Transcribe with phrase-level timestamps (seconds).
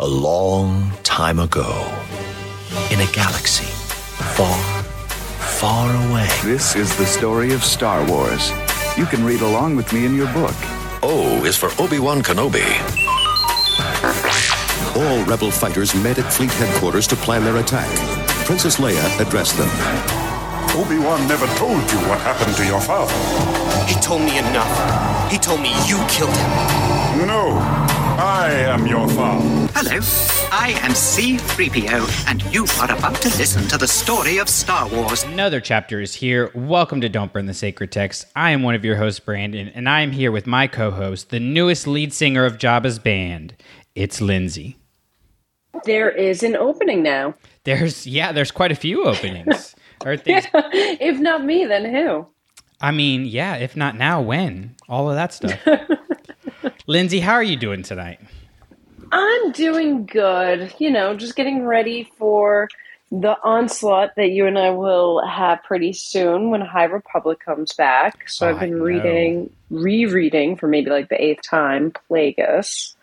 [0.00, 1.68] A long time ago,
[2.92, 4.56] in a galaxy far,
[5.58, 6.28] far away.
[6.44, 8.52] This is the story of Star Wars.
[8.96, 10.54] You can read along with me in your book.
[11.02, 12.62] O is for Obi-Wan Kenobi.
[14.94, 17.88] All rebel fighters met at fleet headquarters to plan their attack.
[18.46, 19.68] Princess Leia addressed them.
[20.80, 23.12] Obi-Wan never told you what happened to your father.
[23.92, 25.28] He told me enough.
[25.28, 27.26] He told me you killed him.
[27.26, 27.87] No,
[28.18, 29.46] I am your father.
[29.76, 30.00] Hello,
[30.50, 35.22] I am C3PO, and you are about to listen to the story of Star Wars.
[35.22, 36.50] Another chapter is here.
[36.52, 38.26] Welcome to Don't Burn the Sacred Text.
[38.34, 41.30] I am one of your hosts, Brandon, and I am here with my co host,
[41.30, 43.54] the newest lead singer of Jabba's band.
[43.94, 44.78] It's Lindsey.
[45.84, 47.34] There is an opening now.
[47.62, 49.76] There's, yeah, there's quite a few openings.
[50.04, 52.26] Are things, if not me, then who?
[52.80, 54.74] I mean, yeah, if not now, when?
[54.88, 55.60] All of that stuff.
[56.86, 58.20] Lindsey, how are you doing tonight?
[59.12, 60.74] I'm doing good.
[60.78, 62.68] You know, just getting ready for
[63.10, 68.28] the onslaught that you and I will have pretty soon when High Republic comes back.
[68.28, 72.94] So Oh, I've been reading, rereading for maybe like the eighth time, Plagueis.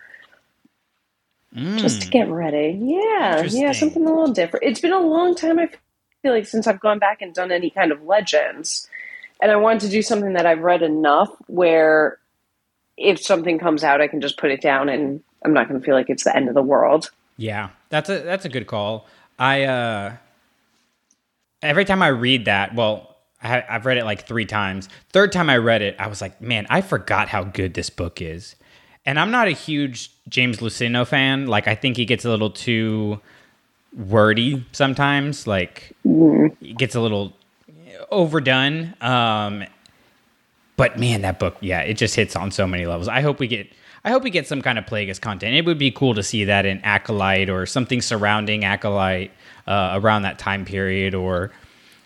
[1.55, 1.79] Mm.
[1.79, 2.77] Just to get ready.
[2.81, 4.65] Yeah, yeah, something a little different.
[4.65, 5.69] It's been a long time, I
[6.21, 8.87] feel like, since I've gone back and done any kind of legends.
[9.41, 12.19] And I wanted to do something that I've read enough where
[12.97, 15.85] if something comes out, I can just put it down and I'm not going to
[15.85, 17.11] feel like it's the end of the world.
[17.37, 19.07] Yeah, that's a that's a good call.
[19.37, 20.15] I uh
[21.61, 24.89] every time I read that, well, I, I've read it like three times.
[25.11, 28.21] Third time I read it, I was like, man, I forgot how good this book
[28.21, 28.55] is.
[29.05, 31.45] And I'm not a huge James Luceno fan.
[31.45, 33.21] Like, I think he gets a little too
[33.95, 35.45] wordy sometimes.
[35.45, 37.33] Like, he gets a little
[38.09, 38.95] overdone.
[39.01, 39.63] Um,
[40.77, 43.07] but man, that book, yeah, it just hits on so many levels.
[43.07, 43.71] I hope we get,
[44.03, 45.55] I hope we get some kind of Plagueis content.
[45.55, 49.31] It would be cool to see that in Acolyte or something surrounding Acolyte
[49.67, 51.51] uh, around that time period, or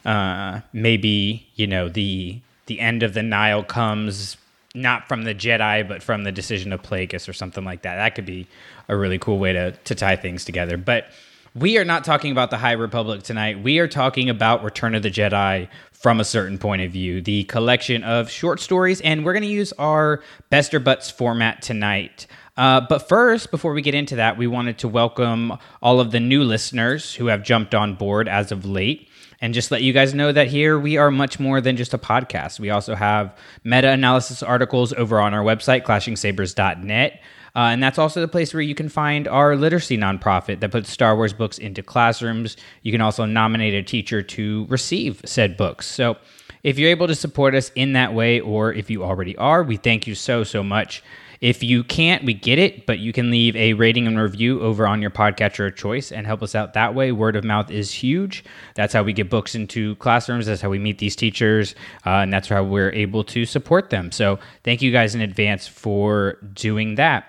[0.06, 4.38] uh, maybe you know the the end of the Nile comes
[4.76, 7.96] not from the Jedi, but from the decision of Plagueis or something like that.
[7.96, 8.48] That could be
[8.88, 10.78] a really cool way to to tie things together.
[10.78, 11.08] But
[11.56, 13.62] we are not talking about the High Republic tonight.
[13.62, 15.68] We are talking about Return of the Jedi
[16.00, 19.50] from a certain point of view, the collection of short stories, and we're going to
[19.50, 22.26] use our best or butts format tonight.
[22.56, 26.20] Uh, but first, before we get into that, we wanted to welcome all of the
[26.20, 29.10] new listeners who have jumped on board as of late.
[29.42, 31.98] And just let you guys know that here we are much more than just a
[31.98, 32.60] podcast.
[32.60, 37.22] We also have meta analysis articles over on our website, clashingsabers.net.
[37.60, 40.90] Uh, and that's also the place where you can find our literacy nonprofit that puts
[40.90, 42.56] Star Wars books into classrooms.
[42.84, 45.86] You can also nominate a teacher to receive said books.
[45.86, 46.16] So
[46.64, 49.76] if you're able to support us in that way, or if you already are, we
[49.76, 51.04] thank you so, so much.
[51.42, 54.88] If you can't, we get it, but you can leave a rating and review over
[54.88, 57.12] on your podcatcher of choice and help us out that way.
[57.12, 58.46] Word of mouth is huge.
[58.76, 60.46] That's how we get books into classrooms.
[60.46, 64.14] That's how we meet these teachers, uh, and that's how we're able to support them.
[64.14, 67.26] So thank you guys in advance for doing that.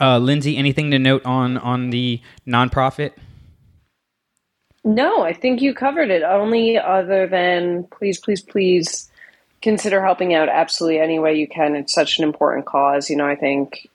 [0.00, 3.12] Uh, Lindsey, anything to note on on the nonprofit?
[4.84, 6.22] No, I think you covered it.
[6.22, 9.10] Only other than please, please, please
[9.60, 11.74] consider helping out absolutely any way you can.
[11.74, 13.10] It's such an important cause.
[13.10, 13.88] You know, I think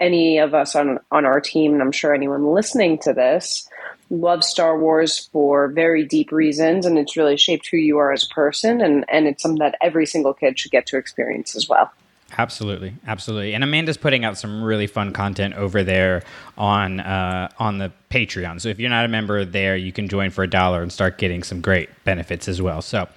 [0.00, 3.68] any of us on on our team, and I'm sure anyone listening to this,
[4.10, 8.24] love Star Wars for very deep reasons, and it's really shaped who you are as
[8.24, 11.68] a person, and and it's something that every single kid should get to experience as
[11.68, 11.90] well.
[12.36, 13.54] Absolutely, absolutely.
[13.54, 16.22] And Amanda's putting out some really fun content over there
[16.58, 18.60] on uh, on the Patreon.
[18.60, 21.16] So if you're not a member there, you can join for a dollar and start
[21.16, 22.82] getting some great benefits as well.
[22.82, 23.08] So,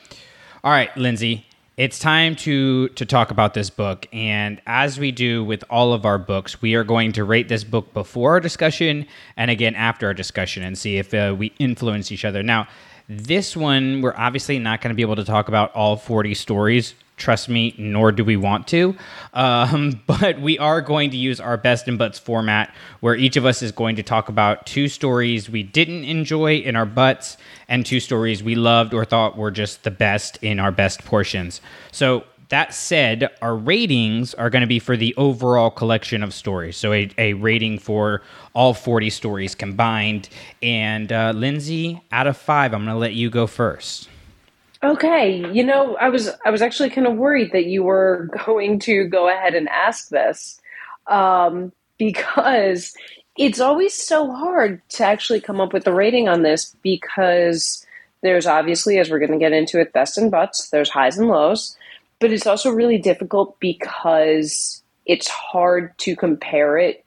[0.64, 1.46] all right, Lindsey,
[1.76, 4.08] it's time to to talk about this book.
[4.14, 7.66] And as we do with all of our books, we are going to rate this
[7.66, 9.06] book before our discussion
[9.36, 12.44] and again after our discussion, and see if uh, we influence each other.
[12.44, 12.68] Now,
[13.10, 16.96] this one we're obviously not going to be able to talk about all 40 stories
[17.22, 18.96] trust me, nor do we want to.
[19.34, 23.46] Um, but we are going to use our best and butts format where each of
[23.46, 27.38] us is going to talk about two stories we didn't enjoy in our butts
[27.70, 31.62] and two stories we loved or thought were just the best in our best portions.
[31.92, 36.76] So, that said, our ratings are going to be for the overall collection of stories.
[36.76, 38.24] So, a, a rating for
[38.54, 40.28] all 40 stories combined.
[40.62, 44.10] And uh, Lindsey, out of five, I'm going to let you go first.
[44.84, 48.80] Okay, you know, I was I was actually kind of worried that you were going
[48.80, 50.60] to go ahead and ask this
[51.08, 52.94] um, because
[53.38, 57.86] it's always so hard to actually come up with a rating on this because
[58.22, 60.70] there's obviously, as we're going to get into it, best and butts.
[60.70, 61.78] There's highs and lows,
[62.20, 67.06] but it's also really difficult because it's hard to compare it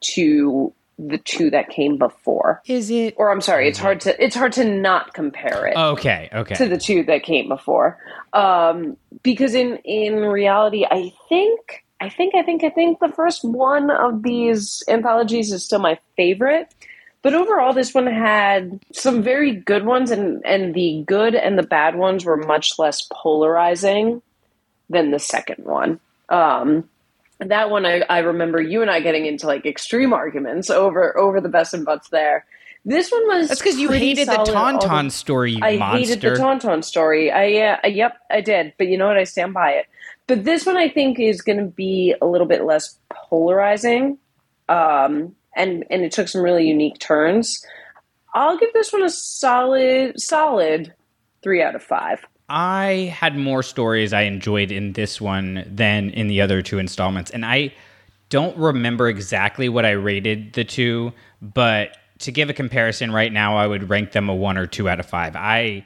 [0.00, 2.62] to the two that came before.
[2.66, 3.14] Is it?
[3.16, 6.54] Or I'm sorry, it's hard to it's hard to not compare it Okay, okay.
[6.54, 7.98] to the two that came before.
[8.32, 13.44] Um, because in in reality, I think I think I think I think the first
[13.44, 16.74] one of these anthologies is still my favorite.
[17.22, 21.62] But overall, this one had some very good ones, and and the good and the
[21.62, 24.20] bad ones were much less polarizing
[24.90, 25.98] than the second one.
[26.28, 26.88] Um,
[27.40, 31.40] that one I, I remember you and I getting into like extreme arguments over over
[31.40, 32.46] the best and butts there.
[32.86, 35.98] This one was That's because you hated the all the- Tauntaun story, you I monster.
[36.14, 37.32] hated the Tauntaun story.
[37.32, 38.74] I yeah, uh, yep, I did.
[38.76, 39.16] But you know what?
[39.16, 39.86] I stand by it.
[40.26, 44.18] But this one I think is going to be a little bit less polarizing,
[44.68, 47.64] um, and and it took some really unique turns.
[48.34, 50.92] I'll give this one a solid solid
[51.42, 52.24] three out of five.
[52.54, 57.32] I had more stories I enjoyed in this one than in the other two installments.
[57.32, 57.74] And I
[58.28, 61.12] don't remember exactly what I rated the two,
[61.42, 64.88] but to give a comparison right now, I would rank them a one or two
[64.88, 65.34] out of five.
[65.34, 65.84] I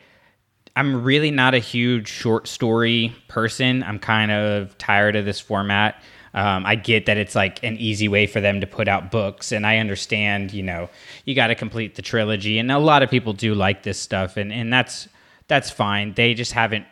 [0.77, 3.83] I'm really not a huge short story person.
[3.83, 6.03] I'm kind of tired of this format.
[6.35, 9.53] Um, I get that it's like an easy way for them to put out books,
[9.53, 10.91] and I understand, you know,
[11.25, 14.37] you got to complete the trilogy, and a lot of people do like this stuff,
[14.37, 15.09] and and that's
[15.49, 16.13] that's fine.
[16.15, 16.87] They just haven't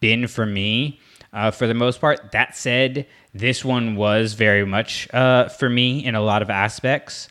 [0.00, 1.00] been for me
[1.32, 2.32] uh, for the most part.
[2.32, 7.28] That said, this one was very much uh, for me in a lot of aspects,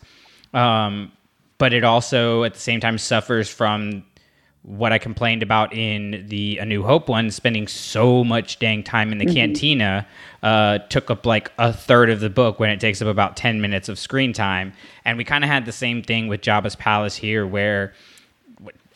[0.53, 1.11] um,
[1.57, 4.05] but it also at the same time suffers from
[4.63, 9.11] what I complained about in the A New Hope one, spending so much dang time
[9.11, 10.05] in the cantina,
[10.43, 13.61] uh, took up like a third of the book when it takes up about 10
[13.61, 14.73] minutes of screen time.
[15.05, 17.93] And we kind of had the same thing with Jabba's Palace here, where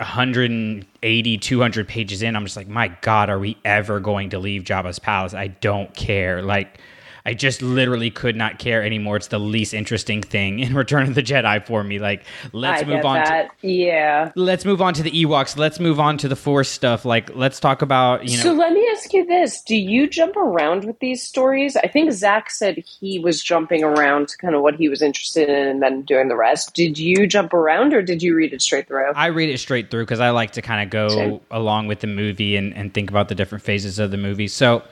[0.04, 4.64] 180, 200 pages in, I'm just like, my God, are we ever going to leave
[4.64, 5.34] Jabba's Palace?
[5.34, 6.42] I don't care.
[6.42, 6.80] Like,
[7.26, 9.16] I just literally could not care anymore.
[9.16, 12.00] It's the least interesting thing in Return of the Jedi for me.
[12.00, 13.52] Like, let's I move on to that.
[13.62, 14.32] yeah.
[14.36, 15.58] let's move on to the Ewoks.
[15.58, 17.06] Let's move on to the Force stuff.
[17.06, 18.44] Like, let's talk about you know.
[18.44, 21.78] so let me ask you this: Do you jump around with these stories?
[21.78, 25.48] I think Zach said he was jumping around to kind of what he was interested
[25.50, 26.74] in, and then doing the rest.
[26.74, 29.14] Did you jump around, or did you read it straight through?
[29.16, 31.40] I read it straight through because I like to kind of go Same.
[31.52, 34.48] along with the movie and, and think about the different phases of the movie.
[34.50, 34.84] So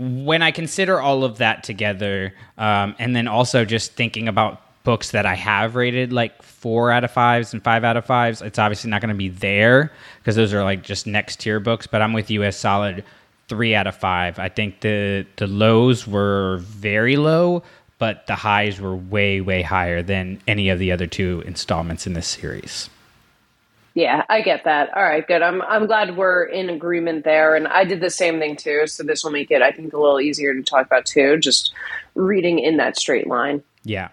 [0.00, 5.10] when I consider all of that together, um, and then also just thinking about books
[5.10, 8.58] that I have rated like four out of fives and five out of fives, it's
[8.58, 11.86] obviously not going to be there because those are like just next tier books.
[11.86, 13.04] But I'm with you as solid
[13.48, 14.38] three out of five.
[14.38, 17.62] I think the the lows were very low,
[17.98, 22.14] but the highs were way way higher than any of the other two installments in
[22.14, 22.88] this series.
[24.00, 24.96] Yeah, I get that.
[24.96, 25.42] All right, good.
[25.42, 28.86] I'm I'm glad we're in agreement there, and I did the same thing too.
[28.86, 31.36] So this will make it, I think, a little easier to talk about too.
[31.36, 31.74] Just
[32.14, 33.62] reading in that straight line.
[33.84, 34.08] Yeah.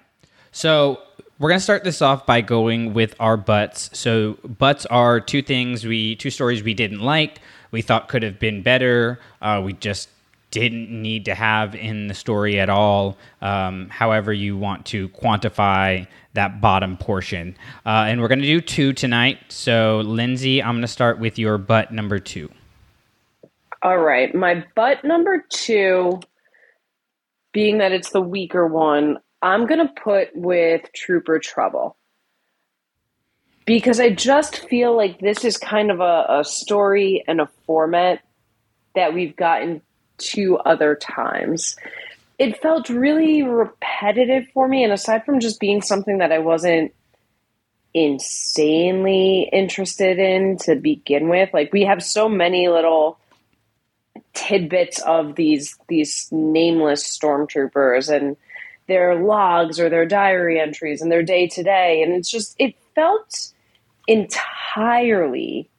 [0.52, 1.00] So
[1.40, 3.90] we're gonna start this off by going with our butts.
[3.98, 7.40] So butts are two things we two stories we didn't like.
[7.72, 9.22] We thought could have been better.
[9.42, 10.10] Uh, we just
[10.60, 13.18] didn't need to have in the story at all.
[13.42, 17.56] Um, however, you want to quantify that bottom portion,
[17.86, 19.40] uh, and we're gonna do two tonight.
[19.50, 22.50] So Lindsey, I'm gonna start with your butt number two.
[23.82, 26.20] All right, my butt number two,
[27.54, 31.98] being that it's the weaker one, I'm gonna put with Trooper Trouble
[33.68, 38.22] because I just feel like this is kind of a, a story and a format
[38.96, 39.82] that we've gotten
[40.18, 41.76] two other times.
[42.38, 46.94] It felt really repetitive for me, and aside from just being something that I wasn't
[47.94, 53.18] insanely interested in to begin with, like we have so many little
[54.34, 58.38] tidbits of these these nameless stormtroopers and
[58.88, 62.76] their logs or their diary entries and their day to day and it's just it
[62.94, 63.52] felt
[64.08, 65.70] entirely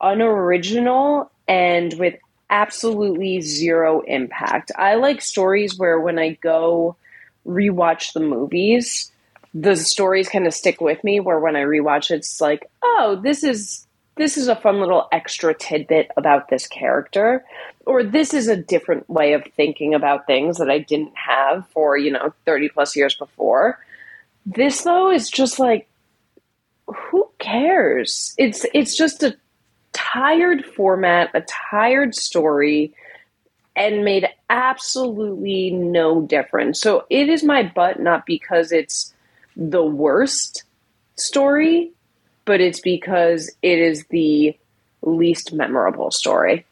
[0.00, 2.14] unoriginal and with
[2.54, 4.70] absolutely zero impact.
[4.78, 6.96] I like stories where when I go
[7.44, 9.10] rewatch the movies,
[9.52, 13.42] the stories kind of stick with me where when I rewatch it's like, oh, this
[13.42, 17.44] is this is a fun little extra tidbit about this character
[17.84, 21.96] or this is a different way of thinking about things that I didn't have for,
[21.96, 23.80] you know, 30 plus years before.
[24.46, 25.88] This though is just like
[26.86, 28.32] who cares?
[28.38, 29.36] It's it's just a
[30.14, 32.94] tired format, a tired story,
[33.76, 36.80] and made absolutely no difference.
[36.80, 39.12] So it is my butt not because it's
[39.56, 40.62] the worst
[41.16, 41.90] story,
[42.44, 44.56] but it's because it is the
[45.02, 46.64] least memorable story.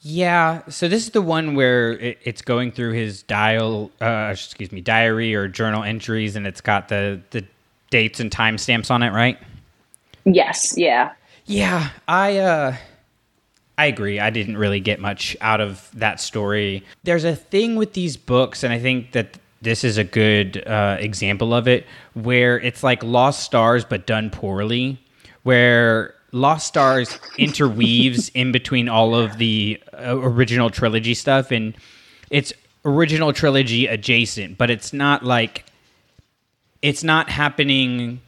[0.00, 4.70] Yeah, so this is the one where it, it's going through his dial, uh, excuse
[4.70, 7.44] me, diary or journal entries, and it's got the the
[7.90, 9.38] dates and timestamps on it, right?
[10.24, 11.12] Yes, yeah.
[11.46, 12.76] Yeah, I uh
[13.78, 14.18] I agree.
[14.18, 16.82] I didn't really get much out of that story.
[17.04, 20.96] There's a thing with these books, and I think that this is a good uh,
[20.98, 24.98] example of it, where it's like Lost Stars but done poorly,
[25.42, 31.76] where Lost Stars interweaves in between all of the uh, original trilogy stuff, and
[32.30, 35.66] it's original trilogy adjacent, but it's not like
[36.80, 38.20] it's not happening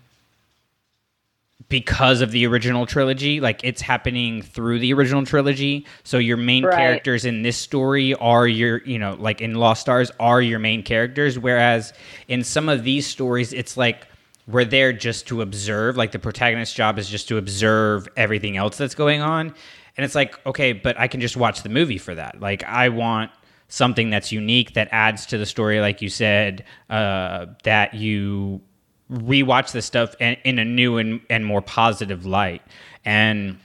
[1.68, 3.40] because of the original trilogy.
[3.40, 5.86] Like it's happening through the original trilogy.
[6.02, 6.76] So your main Right.
[6.76, 10.82] characters in this story are your, you know, like in Lost Stars are your main
[10.82, 11.38] characters.
[11.38, 11.92] Whereas
[12.26, 14.06] in some of these stories, it's like
[14.46, 15.96] we're there just to observe.
[15.96, 19.54] Like the protagonist's job is just to observe everything else that's going on.
[19.96, 22.40] And it's like, okay, but I can just watch the movie for that.
[22.40, 23.30] Like I want
[23.68, 28.62] something that's unique that adds to the story, like you said, uh, that you
[29.12, 32.62] rewatch this stuff in, in a new and, and more positive light.
[33.04, 33.58] And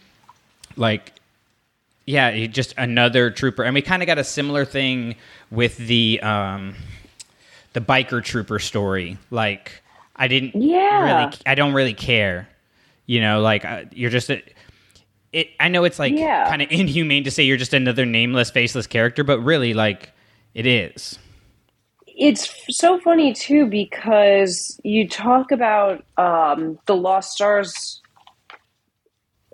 [0.77, 1.11] like,
[2.05, 3.63] yeah, just another trooper.
[3.63, 5.15] And we kind of got a similar thing
[5.51, 6.75] with the um,
[7.73, 9.17] the biker trooper story.
[9.31, 9.81] Like,
[10.15, 11.21] I didn't Yeah.
[11.25, 12.47] really, I don't really care.
[13.05, 14.41] You know, like uh, you're just a,
[15.33, 15.49] it.
[15.59, 16.47] I know it's like Yeah.
[16.47, 20.11] kind of inhumane to say you're just another nameless, faceless character, but really, like,
[20.53, 21.17] it is.
[22.15, 28.01] It's so funny too because you talk about um, the Lost Stars.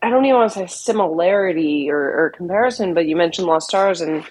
[0.03, 4.01] I don't even want to say similarity or, or comparison, but you mentioned Lost Stars
[4.01, 4.25] and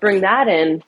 [0.00, 0.82] bring that in.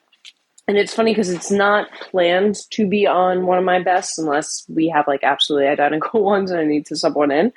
[0.66, 4.64] And it's funny because it's not planned to be on one of my best unless
[4.68, 7.52] we have like absolutely identical ones and I need to sub one in.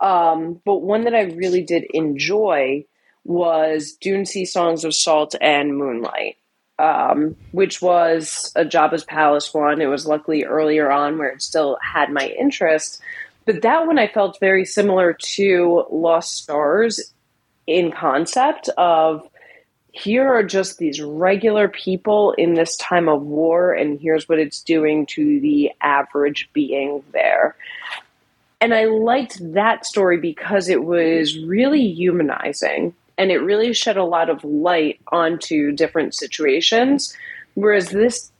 [0.00, 2.84] Um, but one that I really did enjoy
[3.24, 6.36] was Dune Sea Songs of Salt and Moonlight
[6.78, 9.80] um, which was a Jabba's Palace one.
[9.80, 13.00] It was luckily earlier on where it still had my interest.
[13.44, 17.12] But that one I felt very similar to Lost Stars
[17.66, 19.28] in concept of
[19.92, 24.60] here are just these regular people in this time of war, and here's what it's
[24.60, 27.54] doing to the average being there.
[28.60, 34.04] And I liked that story because it was really humanizing and it really shed a
[34.04, 37.16] lot of light onto different situations.
[37.54, 38.32] Whereas this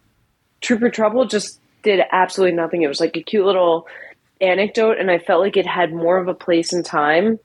[0.61, 2.83] Trooper Trouble just did absolutely nothing.
[2.83, 3.87] It was like a cute little
[4.41, 7.39] anecdote, and I felt like it had more of a place in time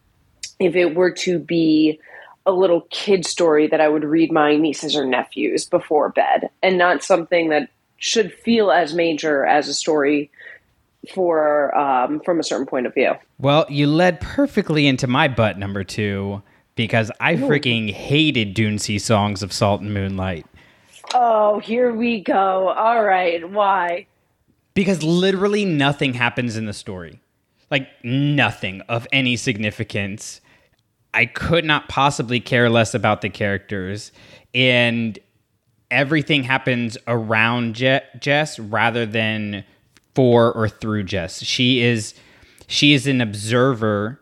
[0.59, 1.99] if it were to be
[2.45, 6.77] a little kid story that I would read my nieces or nephews before bed, and
[6.77, 10.31] not something that should feel as major as a story
[11.13, 13.13] for um, from a certain point of view.
[13.37, 16.41] Well, you led perfectly into my butt number two
[16.79, 20.45] because I freaking hated Dune Sea songs of Salt and Moonlight.
[21.13, 22.69] Oh, here we go.
[22.69, 24.07] All right, why?
[24.75, 27.19] Because literally nothing happens in the story.
[27.69, 30.39] Like nothing of any significance.
[31.13, 34.13] I could not possibly care less about the characters.
[34.55, 35.19] And
[35.91, 39.65] everything happens around Je- Jess rather than
[40.15, 41.43] for or through Jess.
[41.43, 42.13] She is
[42.67, 44.21] she is an observer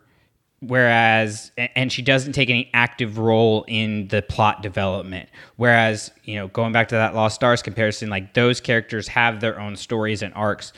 [0.60, 5.30] whereas and she doesn't take any active role in the plot development.
[5.56, 9.60] Whereas you know going back to that lost stars comparison like those characters have their
[9.60, 10.74] own stories and arcs.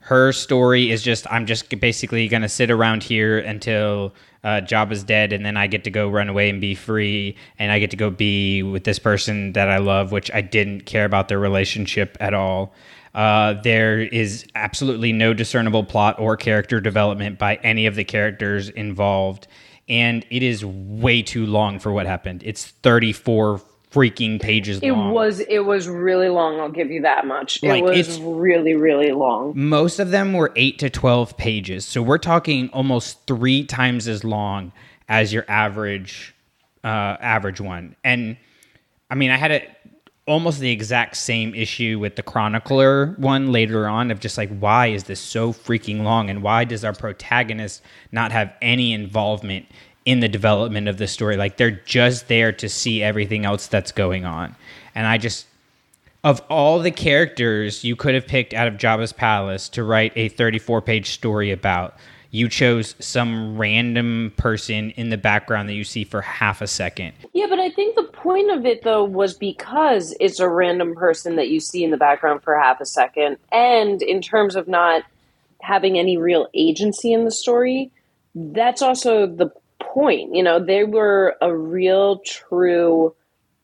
[0.00, 5.04] Her story is just i'm just basically going to sit around here until uh, Jabba's
[5.04, 7.90] dead and then i get to go run away and be free and i get
[7.90, 11.38] to go be with this person that i love which i didn't care about their
[11.38, 12.72] relationship at all
[13.14, 18.68] uh, there is absolutely no discernible plot or character development by any of the characters
[18.68, 19.48] involved,
[19.88, 22.42] and it is way too long for what happened.
[22.44, 24.88] It's 34 freaking pages long.
[24.88, 25.12] It long.
[25.12, 26.60] was it was really long.
[26.60, 27.62] I'll give you that much.
[27.62, 29.52] Like, it was really really long.
[29.56, 31.84] Most of them were 8 to 12 pages.
[31.84, 34.72] So we're talking almost 3 times as long
[35.08, 36.34] as your average
[36.84, 36.86] uh,
[37.20, 37.96] average one.
[38.04, 38.36] And
[39.10, 39.62] I mean, I had a
[40.30, 44.86] almost the exact same issue with the chronicler one later on of just like why
[44.86, 47.82] is this so freaking long and why does our protagonist
[48.12, 49.66] not have any involvement
[50.04, 51.36] in the development of the story?
[51.36, 54.54] Like they're just there to see everything else that's going on.
[54.94, 55.46] And i just
[56.22, 60.28] of all the characters you could have picked out of Jabba's palace to write a
[60.28, 61.96] 34 page story about,
[62.30, 67.12] you chose some random person in the background that you see for half a second.
[67.32, 71.36] Yeah, but I think the point of it though was because it's a random person
[71.36, 75.02] that you see in the background for half a second, and in terms of not
[75.62, 77.90] having any real agency in the story,
[78.34, 80.34] that's also the point.
[80.34, 83.14] You know, they were a real, true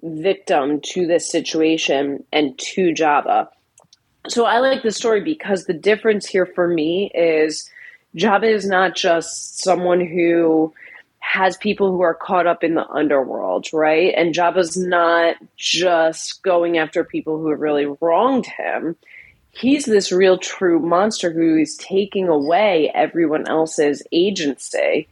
[0.02, 3.48] victim to this situation and to Jabba.
[4.28, 7.70] So I like the story because the difference here for me is
[8.16, 10.72] Jabba is not just someone who
[11.18, 14.14] has people who are caught up in the underworld, right?
[14.16, 18.96] And Jabba's not just going after people who have really wronged him.
[19.50, 25.08] He's this real true monster who is taking away everyone else's agency.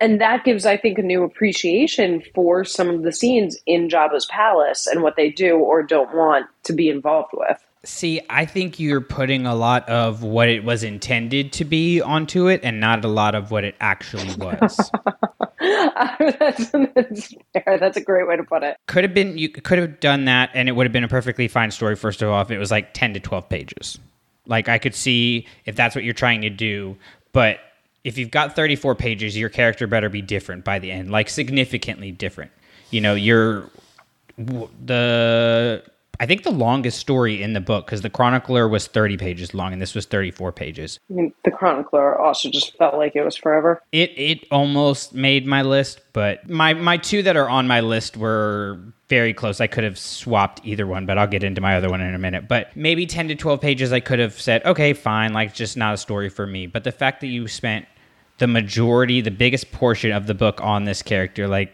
[0.00, 4.26] And that gives, I think, a new appreciation for some of the scenes in Jabba's
[4.26, 7.58] palace and what they do or don't want to be involved with.
[7.82, 12.48] See, I think you're putting a lot of what it was intended to be onto
[12.48, 14.90] it and not a lot of what it actually was.
[15.60, 17.78] that's, that's fair.
[17.78, 18.76] That's a great way to put it.
[18.86, 21.48] Could have been, you could have done that and it would have been a perfectly
[21.48, 23.98] fine story, first of all, if it was like 10 to 12 pages.
[24.46, 26.98] Like, I could see if that's what you're trying to do,
[27.32, 27.60] but
[28.04, 32.10] if you've got 34 pages, your character better be different by the end, like significantly
[32.10, 32.50] different.
[32.90, 33.70] You know, you're
[34.36, 35.82] the
[36.20, 39.72] I think the longest story in the book because the Chronicler was 30 pages long
[39.72, 41.00] and this was 34 pages.
[41.10, 43.82] I mean, the Chronicler also just felt like it was forever.
[43.90, 48.18] It it almost made my list, but my my two that are on my list
[48.18, 49.62] were very close.
[49.62, 52.18] I could have swapped either one, but I'll get into my other one in a
[52.18, 52.48] minute.
[52.48, 55.94] But maybe 10 to 12 pages I could have said, "Okay, fine, like just not
[55.94, 57.86] a story for me." But the fact that you spent
[58.36, 61.72] the majority, the biggest portion of the book on this character, like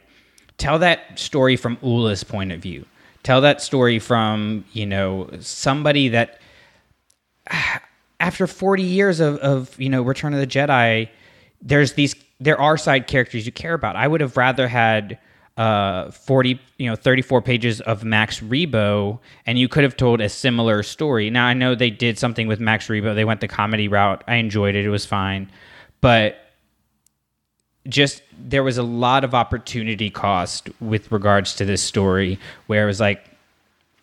[0.56, 2.86] tell that story from Oola's point of view
[3.26, 6.40] tell that story from you know somebody that
[8.20, 11.08] after 40 years of, of you know return of the jedi
[11.60, 13.96] there's these there are side characters you care about.
[13.96, 15.18] I would have rather had
[15.56, 20.28] uh 40 you know 34 pages of max rebo and you could have told a
[20.28, 21.28] similar story.
[21.28, 23.14] Now i know they did something with max rebo.
[23.14, 24.22] They went the comedy route.
[24.28, 24.84] I enjoyed it.
[24.84, 25.50] It was fine.
[26.00, 26.36] But
[27.88, 32.86] just there was a lot of opportunity cost with regards to this story where it
[32.86, 33.24] was like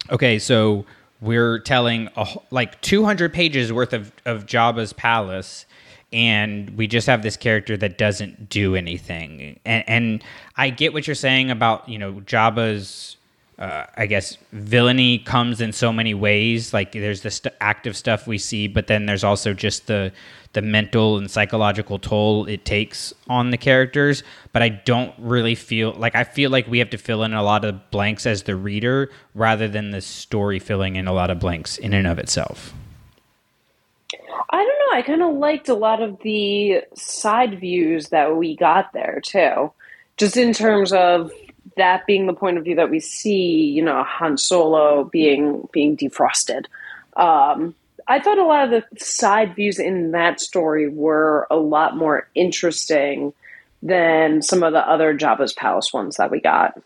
[0.09, 0.85] okay so
[1.21, 5.65] we're telling a, like 200 pages worth of, of jabba's palace
[6.11, 9.59] and we just have this character that doesn't do anything.
[9.65, 10.23] And, and
[10.55, 13.17] i get what you're saying about you know jabba's
[13.63, 16.73] uh, I guess villainy comes in so many ways.
[16.73, 20.11] Like there's the st- active stuff we see, but then there's also just the
[20.51, 24.21] the mental and psychological toll it takes on the characters.
[24.51, 27.41] But I don't really feel like I feel like we have to fill in a
[27.41, 31.39] lot of blanks as the reader rather than the story filling in a lot of
[31.39, 32.73] blanks in and of itself.
[34.49, 34.97] I don't know.
[34.97, 39.71] I kind of liked a lot of the side views that we got there too,
[40.17, 41.31] just in terms of
[41.77, 45.97] that being the point of view that we see, you know, Han Solo being being
[45.97, 46.65] defrosted.
[47.15, 47.75] Um,
[48.07, 52.27] I thought a lot of the side views in that story were a lot more
[52.35, 53.33] interesting
[53.81, 56.81] than some of the other Jabba's Palace ones that we got.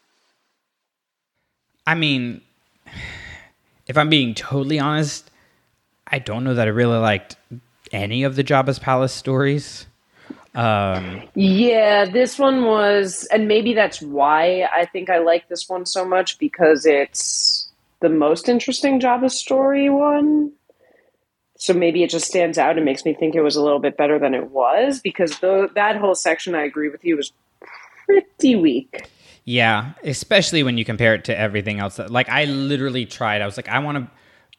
[1.85, 2.41] I mean,
[3.87, 5.29] if I'm being totally honest,
[6.05, 7.35] I don't know that I really liked
[7.91, 9.87] any of the Jabba's Palace stories.
[10.57, 15.85] Um, yeah, this one was, and maybe that's why I think I like this one
[15.85, 20.51] so much because it's the most interesting Jabba story one.
[21.59, 23.97] So maybe it just stands out and makes me think it was a little bit
[23.97, 27.31] better than it was because the, that whole section, I agree with you, was
[28.07, 29.07] pretty weak.
[29.45, 31.99] Yeah, especially when you compare it to everything else.
[31.99, 33.43] Like I literally tried.
[33.43, 34.11] I was like, I want to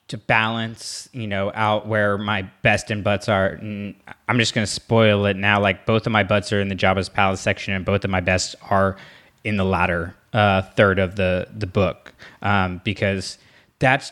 [0.09, 3.49] to balance, you know, out where my best and butts are.
[3.49, 3.95] And
[4.27, 5.61] I'm just going to spoil it now.
[5.61, 8.21] Like both of my butts are in the Jabba's Palace section, and both of my
[8.21, 8.97] best are
[9.45, 13.39] in the latter uh, third of the the book um, because
[13.79, 14.11] that's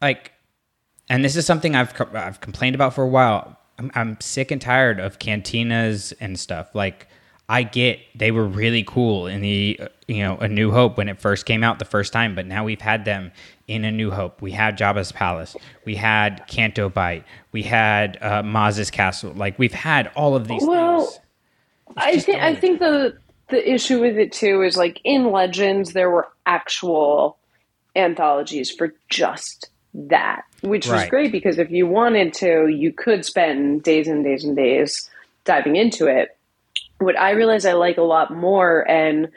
[0.00, 0.32] like,
[1.08, 3.58] and this is something I've I've complained about for a while.
[3.78, 7.08] I'm, I'm sick and tired of cantinas and stuff like.
[7.48, 11.20] I get they were really cool in the you know A New Hope when it
[11.20, 13.32] first came out the first time, but now we've had them
[13.68, 14.40] in A New Hope.
[14.40, 15.56] We had Jabba's Palace.
[15.84, 17.24] We had Canto Bight.
[17.50, 19.32] We had uh, Maz's Castle.
[19.34, 20.64] Like we've had all of these.
[20.64, 21.20] Well, things.
[21.96, 26.10] I think I think the the issue with it too is like in Legends there
[26.10, 27.36] were actual
[27.94, 31.02] anthologies for just that, which right.
[31.02, 35.10] was great because if you wanted to, you could spend days and days and days
[35.44, 36.36] diving into it
[37.04, 39.28] what I realize I like a lot more, and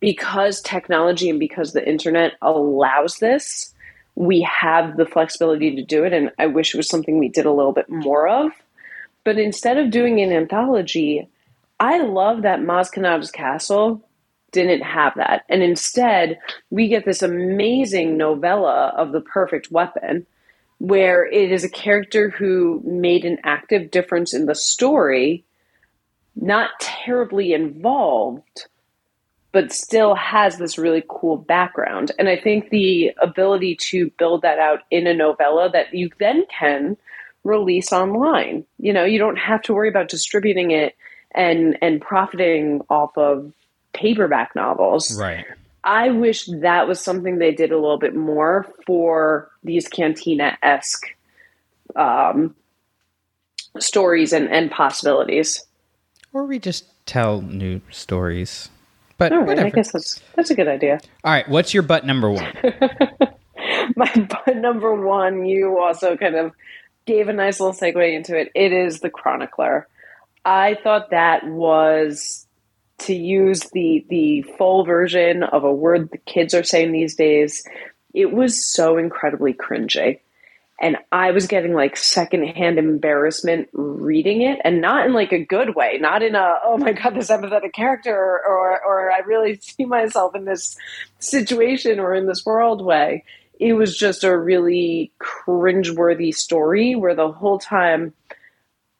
[0.00, 3.72] because technology and because the internet allows this,
[4.14, 6.12] we have the flexibility to do it.
[6.12, 8.52] And I wish it was something we did a little bit more of.
[9.24, 11.28] But instead of doing an anthology,
[11.80, 14.06] I love that Maz Castle
[14.52, 15.44] didn't have that.
[15.48, 16.38] And instead,
[16.70, 20.26] we get this amazing novella of the perfect weapon
[20.78, 25.44] where it is a character who made an active difference in the story
[26.36, 28.66] not terribly involved,
[29.52, 32.10] but still has this really cool background.
[32.18, 36.44] And I think the ability to build that out in a novella that you then
[36.46, 36.96] can
[37.44, 38.64] release online.
[38.78, 40.96] You know, you don't have to worry about distributing it
[41.34, 43.52] and and profiting off of
[43.92, 45.18] paperback novels.
[45.18, 45.44] Right.
[45.84, 51.04] I wish that was something they did a little bit more for these cantina esque
[51.94, 52.54] um,
[53.78, 55.64] stories and, and possibilities.
[56.34, 58.68] Or we just tell new stories.
[59.16, 59.68] But right, whatever.
[59.68, 60.98] I guess that's that's a good idea.
[61.22, 62.52] All right, what's your butt number one?
[63.96, 66.52] My butt number one, you also kind of
[67.06, 68.50] gave a nice little segue into it.
[68.54, 69.86] It is the Chronicler.
[70.44, 72.46] I thought that was
[72.98, 77.64] to use the the full version of a word the kids are saying these days.
[78.12, 80.20] It was so incredibly cringy.
[80.80, 85.76] And I was getting like secondhand embarrassment reading it, and not in like a good
[85.76, 89.56] way, not in a oh my god, this empathetic character, or, or or I really
[89.62, 90.76] see myself in this
[91.18, 93.24] situation or in this world way.
[93.60, 98.12] It was just a really cringeworthy story where the whole time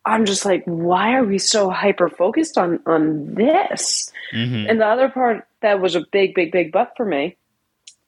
[0.07, 4.13] I'm just like, why are we so hyper focused on on this?
[4.33, 4.71] Mhm.
[4.71, 7.37] And the other part that was a big, big, big butt for me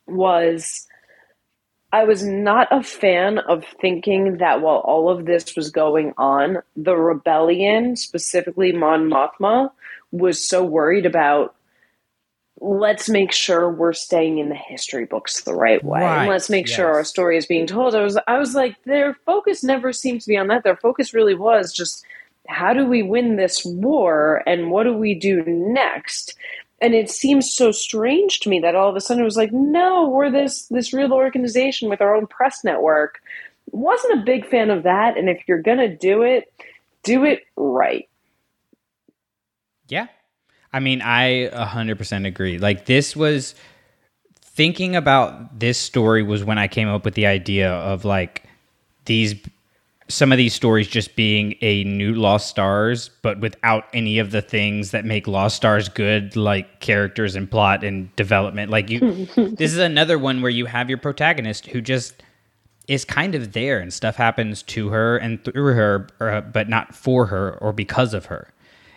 [0.07, 0.87] was
[1.93, 6.59] I was not a fan of thinking that while all of this was going on,
[6.77, 9.71] the rebellion, specifically Mon Mothma,
[10.11, 11.55] was so worried about
[12.61, 16.01] let's make sure we're staying in the history books the right way.
[16.01, 17.95] Right, And let's make sure our story is being told.
[17.95, 20.65] I was I was like, their focus never seemed to be on that.
[20.65, 22.05] Their focus really was just
[22.49, 26.37] how do we win this war and what do we do next?
[26.81, 29.53] And it seems so strange to me that all of a sudden it was like,
[29.53, 33.21] no, we're this this real organization with our own press network.
[33.71, 35.17] Wasn't a big fan of that.
[35.17, 36.53] And if you're gonna do it,
[37.03, 38.09] do it right.
[39.89, 40.09] Yeah.
[40.73, 42.59] I mean, I 100% agree.
[42.59, 43.55] Like, this was
[44.43, 48.43] thinking about this story was when I came up with the idea of like
[49.05, 49.35] these
[50.09, 54.41] some of these stories just being a new Lost Stars, but without any of the
[54.41, 58.71] things that make Lost Stars good, like characters and plot and development.
[58.71, 59.01] Like you,
[59.37, 62.23] this is another one where you have your protagonist who just
[62.87, 66.95] is kind of there, and stuff happens to her and through her, uh, but not
[66.95, 68.53] for her or because of her,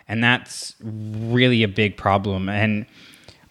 [0.06, 2.48] and that's really a big problem.
[2.48, 2.86] And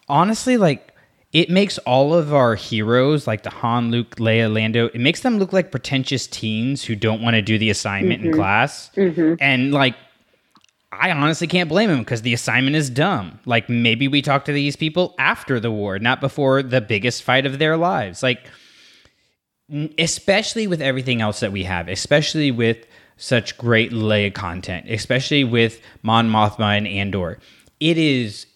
[0.08, 0.89] honestly, like
[1.32, 5.38] it makes all of our heroes, like the Han, Luke, Leia, Lando, it makes them
[5.38, 8.40] look like pretentious teens who don't want to do the assignment in mm-hmm.
[8.40, 8.90] class.
[8.96, 9.34] Mm-hmm.
[9.40, 9.94] And like,
[10.92, 13.38] I honestly can't blame them because the assignment is dumb.
[13.46, 17.46] Like, maybe we talk to these people after the war, not before the biggest fight
[17.46, 18.24] of their lives.
[18.24, 18.40] Like,
[19.98, 25.80] especially with everything else that we have, especially with such great Leia content, especially with
[26.02, 27.38] Mon Mothma and Andor.
[27.78, 28.46] It is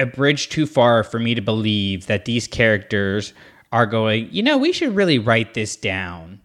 [0.00, 3.32] a bridge too far for me to believe that these characters
[3.72, 6.40] are going, you know, we should really write this down.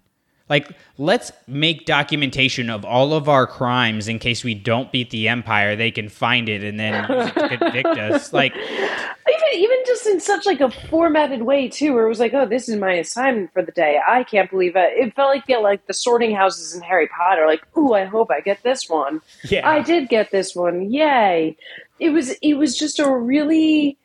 [0.48, 5.28] Like, let's make documentation of all of our crimes in case we don't beat the
[5.28, 5.76] Empire.
[5.76, 8.32] They can find it and then it convict us.
[8.32, 12.36] Like, Even even just in such like a formatted way too, where it was like,
[12.36, 14.00] oh, this is my assignment for the day.
[14.08, 14.94] I can't believe it.
[14.94, 17.48] It felt like the like the sorting houses in Harry Potter.
[17.48, 19.22] Like, ooh, I hope I get this one.
[19.50, 19.68] Yeah.
[19.68, 20.92] I did get this one.
[20.92, 21.58] Yay!
[22.00, 23.98] It was it was just a really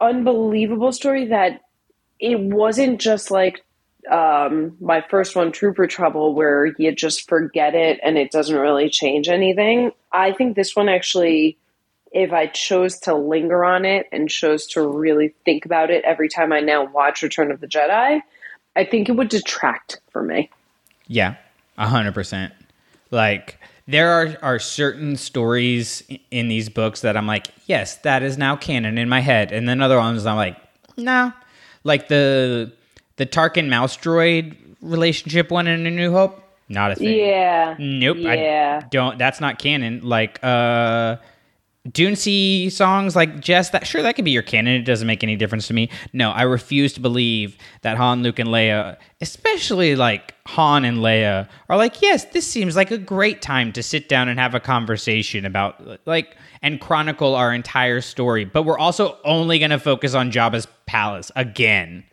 [0.00, 1.62] unbelievable story that
[2.18, 3.64] it wasn't just like
[4.10, 8.88] um, my first one, Trooper Trouble, where you just forget it and it doesn't really
[8.88, 9.92] change anything.
[10.12, 11.58] I think this one actually,
[12.12, 16.28] if I chose to linger on it and chose to really think about it every
[16.28, 18.20] time I now watch Return of the Jedi,
[18.76, 20.50] I think it would detract for me.
[21.08, 21.36] Yeah,
[21.76, 22.52] a hundred percent.
[23.10, 28.36] Like there are are certain stories in these books that I'm like, yes, that is
[28.36, 30.56] now canon in my head, and then other ones I'm like,
[30.96, 31.32] no,
[31.84, 32.72] like the
[33.16, 37.16] the Tarkin mouse droid relationship one in A New Hope, not a thing.
[37.18, 37.76] Yeah.
[37.78, 38.18] Nope.
[38.18, 38.80] Yeah.
[38.82, 39.18] I don't.
[39.18, 40.00] That's not canon.
[40.02, 41.16] Like uh,
[41.92, 43.70] Dune Sea songs, like Jess.
[43.70, 44.74] That sure that could be your canon.
[44.74, 45.90] It doesn't make any difference to me.
[46.12, 51.48] No, I refuse to believe that Han, Luke, and Leia, especially like Han and Leia,
[51.68, 54.60] are like, yes, this seems like a great time to sit down and have a
[54.60, 58.44] conversation about like and chronicle our entire story.
[58.44, 62.04] But we're also only going to focus on Jabba's palace again.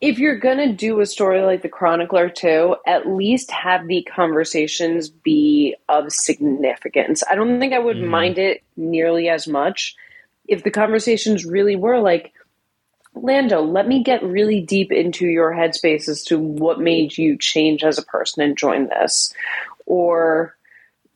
[0.00, 5.08] If you're gonna do a story like the Chronicler too, at least have the conversations
[5.08, 7.22] be of significance.
[7.28, 9.96] I don't think I would mind it nearly as much
[10.46, 12.32] if the conversations really were like,
[13.14, 17.82] Lando, let me get really deep into your headspace as to what made you change
[17.84, 19.32] as a person and join this.
[19.86, 20.56] Or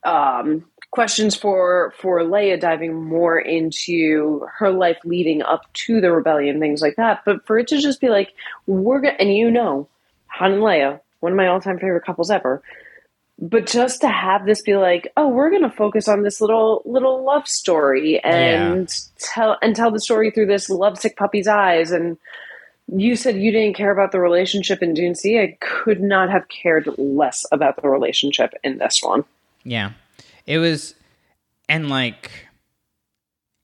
[0.04, 6.60] um, questions for for Leia diving more into her life leading up to the rebellion,
[6.60, 7.22] things like that.
[7.24, 8.32] But for it to just be like,
[8.66, 9.88] we're gonna, and you know,
[10.26, 12.62] Han and Leia, one of my all time favorite couples ever.
[13.38, 17.24] But just to have this be like, oh, we're gonna focus on this little little
[17.24, 22.18] love story and tell and tell the story through this lovesick puppy's eyes and
[22.94, 25.40] you said you didn't care about the relationship in Dune Sea.
[25.40, 29.24] I could not have cared less about the relationship in this one.
[29.64, 29.92] Yeah.
[30.46, 30.94] It was
[31.68, 32.30] and like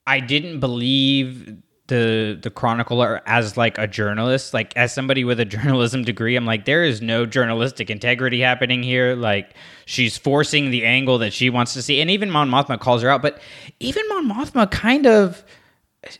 [0.06, 4.54] I didn't believe the the chronicler as like a journalist.
[4.54, 8.82] Like as somebody with a journalism degree i'm like there is no journalistic integrity happening
[8.82, 9.14] here.
[9.16, 9.54] Like
[9.86, 12.00] she's forcing the angle that she wants to see.
[12.00, 13.40] And even mon mothma calls her out but
[13.80, 15.44] even mon mothma kind of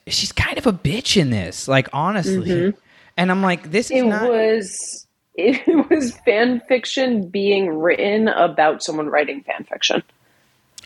[0.06, 2.50] she's kind of a bitch in this like honestly.
[2.50, 2.78] Mm-hmm.
[3.16, 8.82] And i'm like this is It not was it was fan fiction being written about
[8.82, 10.02] someone writing fan fiction.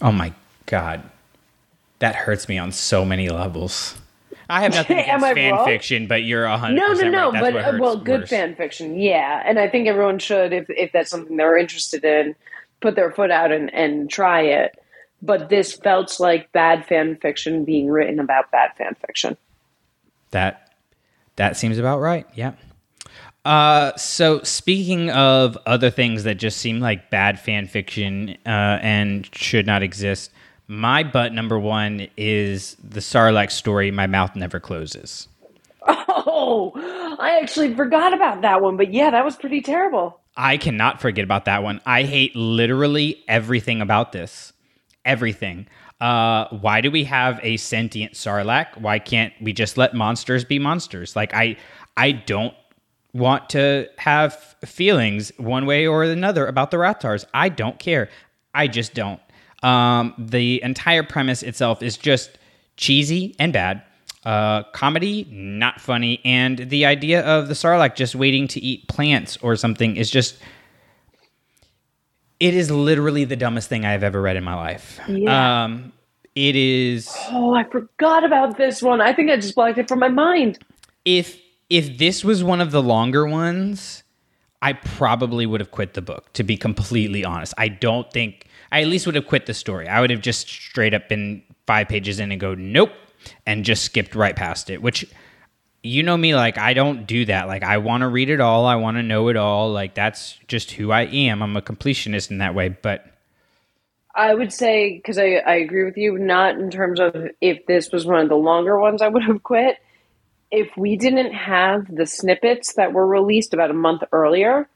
[0.02, 0.32] Oh my
[0.66, 1.02] god
[2.00, 3.96] that hurts me on so many levels
[4.50, 5.64] i have nothing against fan wrong?
[5.64, 7.30] fiction but you're a 100% No, no, no.
[7.32, 7.40] right.
[7.54, 8.28] But uh, well, good worse.
[8.30, 9.42] fan fiction, yeah.
[9.46, 12.34] And I think everyone should, if if that's something they're interested in,
[12.80, 14.76] put their foot out and and try it.
[15.22, 19.36] But this felt like bad fan fiction being written about bad fan fiction.
[20.32, 20.74] That
[21.36, 22.26] that seems about right.
[22.34, 22.52] Yeah.
[23.44, 29.28] Uh, so speaking of other things that just seem like bad fan fiction uh, and
[29.34, 30.30] should not exist,
[30.68, 33.90] my butt number one is the Sarlacc story.
[33.90, 35.28] My mouth never closes.
[36.24, 36.72] Oh,
[37.18, 38.76] I actually forgot about that one.
[38.76, 40.20] But yeah, that was pretty terrible.
[40.36, 41.80] I cannot forget about that one.
[41.84, 44.52] I hate literally everything about this.
[45.04, 45.66] Everything.
[46.00, 48.80] Uh, why do we have a sentient Sarlacc?
[48.80, 51.16] Why can't we just let monsters be monsters?
[51.16, 51.56] Like I,
[51.96, 52.54] I don't
[53.14, 57.24] want to have feelings one way or another about the Rathtars.
[57.34, 58.08] I don't care.
[58.54, 59.20] I just don't.
[59.62, 62.38] Um, the entire premise itself is just
[62.76, 63.82] cheesy and bad.
[64.24, 69.36] Uh, comedy, not funny, and the idea of the Sarlacc just waiting to eat plants
[69.42, 70.38] or something is just.
[72.38, 75.00] It is literally the dumbest thing I've ever read in my life.
[75.08, 75.64] Yeah.
[75.64, 75.92] Um,
[76.34, 77.14] it is.
[77.30, 79.00] Oh, I forgot about this one.
[79.00, 80.58] I think I just blocked it from my mind.
[81.04, 81.41] if
[81.72, 84.02] if this was one of the longer ones,
[84.60, 86.30] I probably would have quit the book.
[86.34, 89.88] To be completely honest, I don't think I at least would have quit the story.
[89.88, 92.92] I would have just straight up been five pages in and go nope,
[93.46, 94.82] and just skipped right past it.
[94.82, 95.06] Which
[95.82, 97.48] you know me, like I don't do that.
[97.48, 98.66] Like I want to read it all.
[98.66, 99.72] I want to know it all.
[99.72, 101.42] Like that's just who I am.
[101.42, 102.68] I'm a completionist in that way.
[102.68, 103.06] But
[104.14, 107.90] I would say because I, I agree with you, not in terms of if this
[107.90, 109.78] was one of the longer ones, I would have quit.
[110.52, 114.68] If we didn't have the snippets that were released about a month earlier,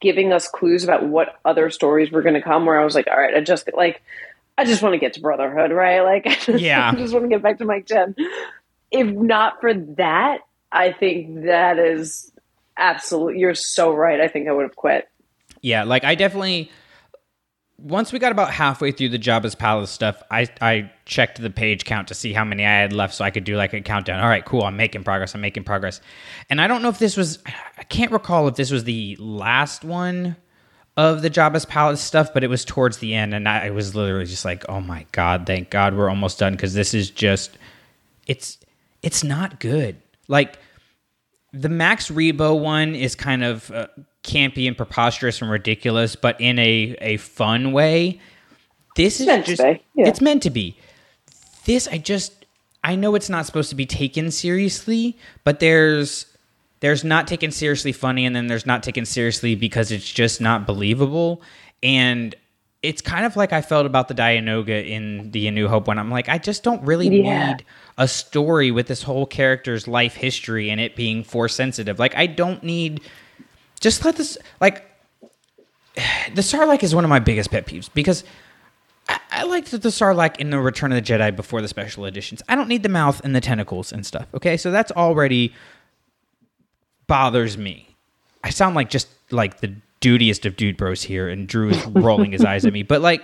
[0.00, 3.06] giving us clues about what other stories were going to come, where I was like,
[3.06, 4.02] all right, I just like,
[4.58, 6.00] I just want to get to Brotherhood, right?
[6.04, 6.90] Like, I just, Yeah.
[6.90, 8.14] I just want to get back to Mike Chen.
[8.90, 12.32] If not for that, I think that is
[12.76, 13.36] absolute.
[13.36, 14.20] You're so right.
[14.20, 15.08] I think I would have quit.
[15.60, 16.70] Yeah, like I definitely
[17.78, 21.84] once we got about halfway through the Jabba's Palace stuff, I I checked the page
[21.84, 24.20] count to see how many I had left so I could do like a countdown.
[24.20, 25.34] All right, cool, I'm making progress.
[25.34, 26.00] I'm making progress.
[26.48, 27.38] And I don't know if this was
[27.78, 30.36] I can't recall if this was the last one
[30.96, 33.96] of the Jabba's Palace stuff, but it was towards the end and I, I was
[33.96, 37.58] literally just like, "Oh my god, thank God we're almost done cuz this is just
[38.26, 38.58] it's
[39.02, 39.96] it's not good."
[40.28, 40.58] Like
[41.52, 43.88] the Max Rebo one is kind of uh,
[44.24, 48.20] campy and preposterous and ridiculous, but in a, a fun way.
[48.96, 49.76] This is just yeah.
[49.96, 50.76] it's meant to be.
[51.64, 52.46] This I just
[52.82, 56.26] I know it's not supposed to be taken seriously, but there's
[56.80, 60.66] there's not taken seriously funny and then there's not taken seriously because it's just not
[60.66, 61.40] believable
[61.82, 62.34] and
[62.82, 65.98] it's kind of like I felt about the Dianoga in the A New Hope when
[65.98, 67.52] I'm like, I just don't really Yeah.
[67.52, 67.64] need
[67.96, 71.98] a story with this whole character's life history and it being force sensitive.
[71.98, 73.00] Like, I don't need.
[73.84, 74.38] Just let this.
[74.62, 74.82] Like,
[76.34, 78.24] the Sarlacc is one of my biggest pet peeves because
[79.10, 82.42] I, I liked the Sarlacc in the Return of the Jedi before the special editions.
[82.48, 84.26] I don't need the mouth and the tentacles and stuff.
[84.32, 85.52] Okay, so that's already
[87.08, 87.94] bothers me.
[88.42, 92.32] I sound like just like the dudiest of dude bros here, and Drew is rolling
[92.32, 92.84] his eyes at me.
[92.84, 93.22] But like,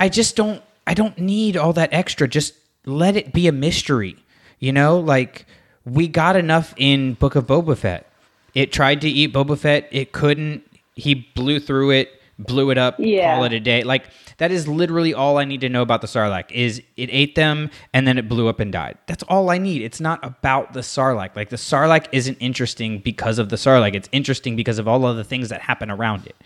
[0.00, 0.62] I just don't.
[0.86, 2.26] I don't need all that extra.
[2.26, 2.54] Just
[2.86, 4.16] let it be a mystery.
[4.60, 5.44] You know, like
[5.84, 8.08] we got enough in Book of Boba Fett.
[8.54, 9.88] It tried to eat Boba Fett.
[9.90, 10.62] It couldn't.
[10.94, 13.34] He blew through it, blew it up, Yeah.
[13.34, 13.82] call it a day.
[13.82, 14.04] Like
[14.38, 16.50] that is literally all I need to know about the Sarlacc.
[16.50, 18.98] Is it ate them and then it blew up and died.
[19.06, 19.82] That's all I need.
[19.82, 21.34] It's not about the Sarlacc.
[21.34, 23.94] Like the Sarlacc isn't interesting because of the Sarlacc.
[23.94, 26.36] It's interesting because of all of the things that happen around it.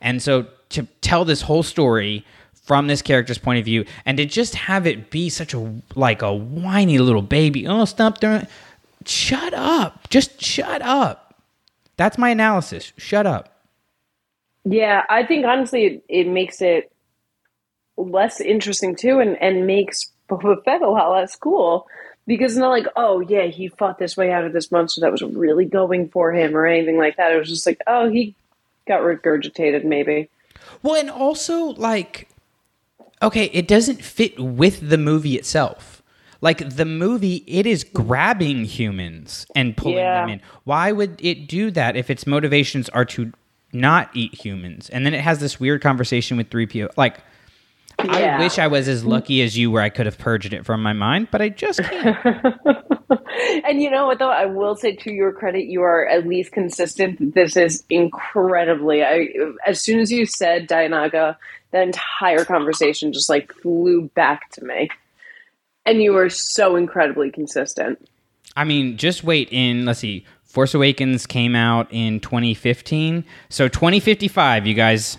[0.00, 2.24] And so to tell this whole story
[2.64, 6.22] from this character's point of view and to just have it be such a like
[6.22, 7.66] a whiny little baby.
[7.66, 8.46] Oh, stop doing
[9.04, 10.08] Shut up.
[10.10, 11.25] Just shut up.
[11.96, 12.92] That's my analysis.
[12.96, 13.64] Shut up.
[14.64, 16.92] Yeah, I think honestly it, it makes it
[17.96, 21.86] less interesting too and, and makes Boba Fett a lot less cool
[22.26, 25.12] because it's not like, oh yeah, he fought this way out of this monster that
[25.12, 27.32] was really going for him or anything like that.
[27.32, 28.34] It was just like, oh, he
[28.88, 30.28] got regurgitated maybe.
[30.82, 32.28] Well, and also like
[33.22, 35.95] okay, it doesn't fit with the movie itself.
[36.40, 40.20] Like the movie, it is grabbing humans and pulling Yeah.
[40.22, 40.40] them in.
[40.64, 43.32] Why would it do that if its motivations are to
[43.72, 44.88] not eat humans?
[44.90, 46.88] And then it has this weird conversation with 3PO.
[46.96, 47.18] Like,
[48.04, 48.36] Yeah.
[48.36, 50.82] I wish I was as lucky as you where I could have purged it from
[50.82, 52.16] my mind, but I just can't.
[53.64, 56.52] And you know what though, I will say to your credit, you are at least
[56.52, 57.34] consistent.
[57.34, 59.02] This is incredibly.
[59.04, 59.28] I
[59.66, 61.36] as soon as you said Dianoga,
[61.70, 64.88] the entire conversation just like flew back to me,
[65.86, 68.08] and you were so incredibly consistent.
[68.56, 73.24] I mean, just wait in, let's see, Force Awakens came out in 2015.
[73.48, 75.18] So 2055, you guys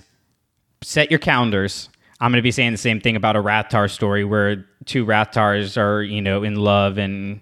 [0.82, 1.89] set your calendars.
[2.19, 5.77] I'm going to be saying the same thing about a Rathtar story where two Rathtars
[5.77, 7.39] are, you know, in love and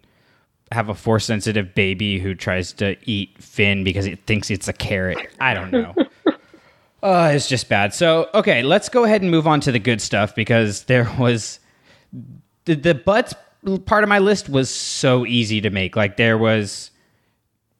[0.72, 4.74] have a force sensitive baby who tries to eat Finn because it thinks it's a
[4.74, 5.30] carrot.
[5.40, 5.96] I don't know.
[7.04, 7.94] Uh, it's just bad.
[7.94, 11.60] So, okay, let's go ahead and move on to the good stuff because there was
[12.66, 13.34] the, the butts
[13.86, 15.96] part of my list was so easy to make.
[15.96, 16.92] Like there was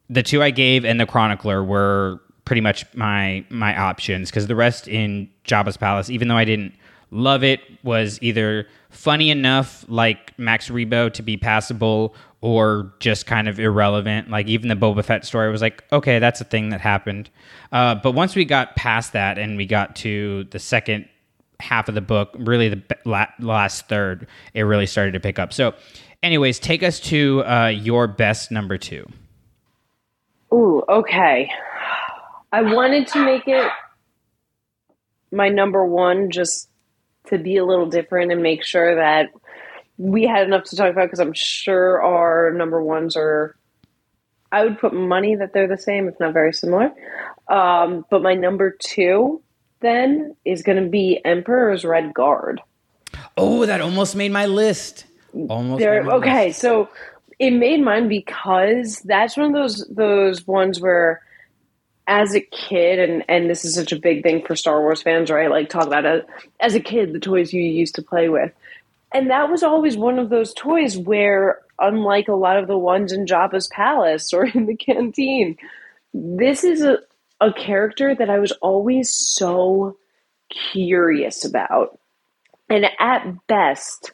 [0.08, 4.56] the two I gave and the Chronicler were pretty much my my options because the
[4.56, 6.74] rest in Jabba's Palace, even though I didn't
[7.10, 13.48] love it, was either funny enough like Max Rebo to be passable or just kind
[13.48, 14.30] of irrelevant.
[14.30, 17.30] Like even the Boba Fett story was like, okay, that's a thing that happened.
[17.72, 21.08] Uh, but once we got past that and we got to the second
[21.60, 25.52] half of the book, really the last third, it really started to pick up.
[25.52, 25.74] So,
[26.22, 29.06] anyways, take us to uh, your best number two.
[30.52, 31.50] Ooh, okay.
[32.52, 33.70] I wanted to make it
[35.32, 36.68] my number one just
[37.26, 39.30] to be a little different and make sure that
[39.98, 43.56] we had enough to talk about because I'm sure our number ones are.
[44.52, 46.92] I would put money that they're the same, if not very similar.
[47.48, 49.42] Um, but my number two
[49.80, 52.60] then is going to be Emperor's Red Guard.
[53.36, 55.06] Oh, that almost made my list.
[55.32, 55.84] Almost.
[55.84, 56.60] My okay, list.
[56.60, 56.88] so
[57.38, 61.22] it made mine because that's one of those those ones where,
[62.06, 65.30] as a kid, and and this is such a big thing for Star Wars fans,
[65.30, 65.50] right?
[65.50, 66.26] Like talk about it
[66.60, 68.52] as a kid, the toys you used to play with,
[69.12, 73.12] and that was always one of those toys where, unlike a lot of the ones
[73.12, 75.58] in Jabba's palace or in the canteen,
[76.14, 76.98] this is a
[77.40, 79.96] a character that I was always so
[80.72, 81.98] curious about,
[82.68, 84.12] and at best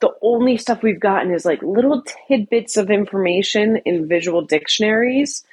[0.00, 5.44] the only stuff we've gotten is like little tidbits of information in visual dictionaries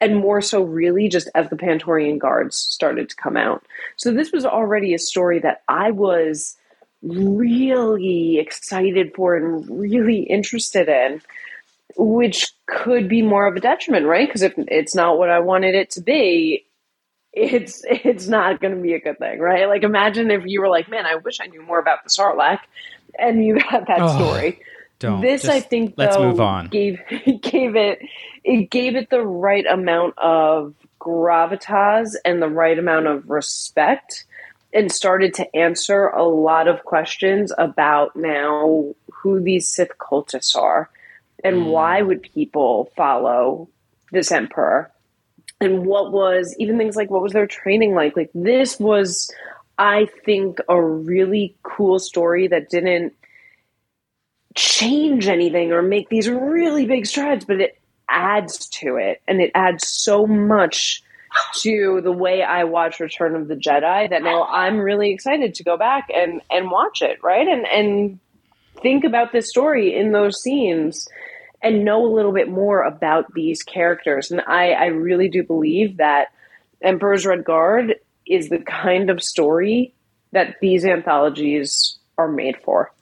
[0.00, 3.64] and more so really just as the Praetorian guards started to come out.
[3.96, 6.56] So this was already a story that I was
[7.02, 11.20] really excited for and really interested in,
[11.96, 14.28] which could be more of a detriment, right?
[14.28, 16.66] Because if it's not what I wanted it to be,
[17.32, 19.68] it's it's not going to be a good thing, right?
[19.68, 22.60] Like imagine if you were like, "Man, I wish I knew more about the Sarlacc,"
[23.18, 24.60] and you got that Oh, story.
[24.98, 25.20] don't.
[25.20, 26.68] This, I think, let's though, move on.
[26.68, 27.00] Gave
[27.42, 28.00] gave it
[28.44, 34.24] it gave it the right amount of gravitas and the right amount of respect,
[34.72, 40.90] and started to answer a lot of questions about now who these Sith cultists are,
[41.44, 41.70] and Mm.
[41.70, 43.68] why would people follow
[44.12, 44.90] this emperor,
[45.60, 48.16] and what was even things like what was their training like.
[48.16, 49.30] Like this was,
[49.78, 53.12] I think, a really cool story that didn't
[54.56, 59.22] change anything or make these really big strides, but it adds to it.
[59.28, 61.02] And it adds so much
[61.60, 65.62] to the way I watch Return of the Jedi that now I'm really excited to
[65.62, 67.46] go back and, and watch it, right?
[67.46, 68.18] And and
[68.82, 71.06] think about this story in those scenes
[71.62, 74.30] and know a little bit more about these characters.
[74.30, 76.28] And I, I really do believe that
[76.82, 79.94] Emperor's Red Guard is the kind of story
[80.32, 82.92] that these anthologies are made for.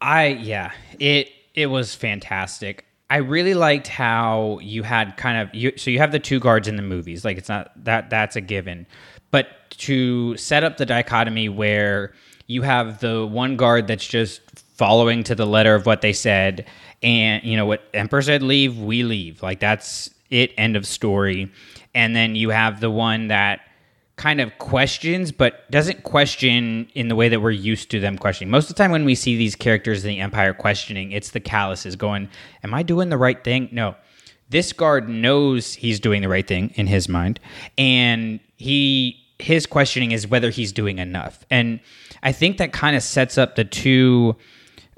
[0.00, 2.86] I yeah, it it was fantastic.
[3.10, 6.68] I really liked how you had kind of you so you have the two guards
[6.68, 7.24] in the movies.
[7.24, 8.86] Like it's not that that's a given.
[9.30, 12.14] But to set up the dichotomy where
[12.46, 14.40] you have the one guard that's just
[14.80, 16.64] following to the letter of what they said
[17.02, 19.42] and you know what Emperor said leave, we leave.
[19.42, 21.52] Like that's it end of story.
[21.94, 23.60] And then you have the one that
[24.16, 28.50] kind of questions, but doesn't question in the way that we're used to them questioning.
[28.50, 31.40] Most of the time, when we see these characters in the Empire questioning, it's the
[31.40, 32.30] Kalluses going,
[32.64, 33.68] Am I doing the right thing?
[33.72, 33.96] No.
[34.48, 37.38] This guard knows he's doing the right thing in his mind,
[37.76, 41.44] and he his questioning is whether he's doing enough.
[41.50, 41.80] And
[42.22, 44.36] I think that kind of sets up the two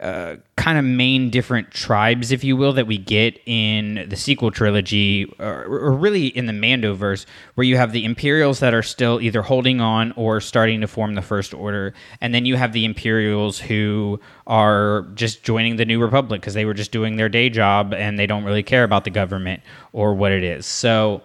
[0.03, 4.51] uh, kind of main different tribes, if you will, that we get in the sequel
[4.51, 7.25] trilogy, or, or, really in the Mandoverse,
[7.55, 11.15] where you have the Imperials that are still either holding on or starting to form
[11.15, 16.03] the First Order, and then you have the Imperials who are just joining the New
[16.03, 19.05] Republic because they were just doing their day job and they don't really care about
[19.05, 20.67] the government or what it is.
[20.67, 21.23] So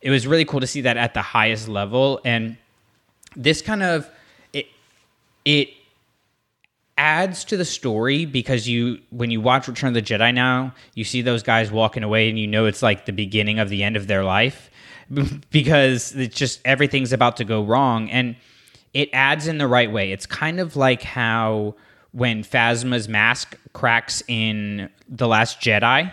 [0.00, 2.56] it was really cool to see that at the highest level, and
[3.36, 4.08] this kind of
[4.54, 4.68] it
[5.44, 5.68] it
[6.98, 11.04] adds to the story because you when you watch Return of the Jedi now, you
[11.04, 13.96] see those guys walking away and you know it's like the beginning of the end
[13.96, 14.70] of their life
[15.50, 18.36] because it's just everything's about to go wrong and
[18.94, 20.10] it adds in the right way.
[20.12, 21.74] It's kind of like how
[22.12, 26.10] when Phasma's mask cracks in The Last Jedi,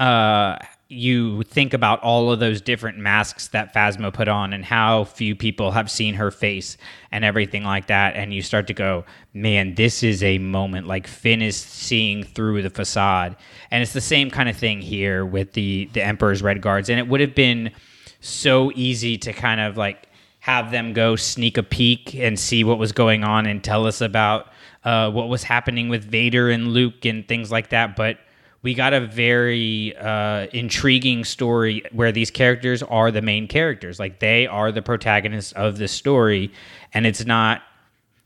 [0.00, 0.58] uh,
[0.92, 5.34] you think about all of those different masks that Phasma put on and how few
[5.34, 6.76] people have seen her face
[7.10, 8.14] and everything like that.
[8.14, 12.62] And you start to go, man, this is a moment like Finn is seeing through
[12.62, 13.36] the facade.
[13.70, 16.88] And it's the same kind of thing here with the, the Emperor's Red Guards.
[16.88, 17.72] And it would have been
[18.20, 20.08] so easy to kind of like
[20.40, 24.00] have them go sneak a peek and see what was going on and tell us
[24.00, 24.48] about
[24.84, 27.96] uh, what was happening with Vader and Luke and things like that.
[27.96, 28.18] But
[28.62, 33.98] we got a very uh, intriguing story where these characters are the main characters.
[33.98, 36.52] Like they are the protagonists of the story,
[36.94, 37.62] and it's not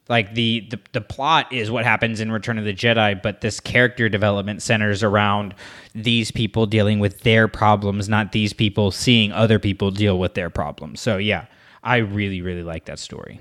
[0.08, 3.60] like the, the the plot is what happens in Return of the Jedi, but this
[3.60, 5.54] character development centers around
[5.94, 10.50] these people dealing with their problems, not these people seeing other people deal with their
[10.50, 11.00] problems.
[11.00, 11.46] So yeah,
[11.82, 13.40] I really really like that story.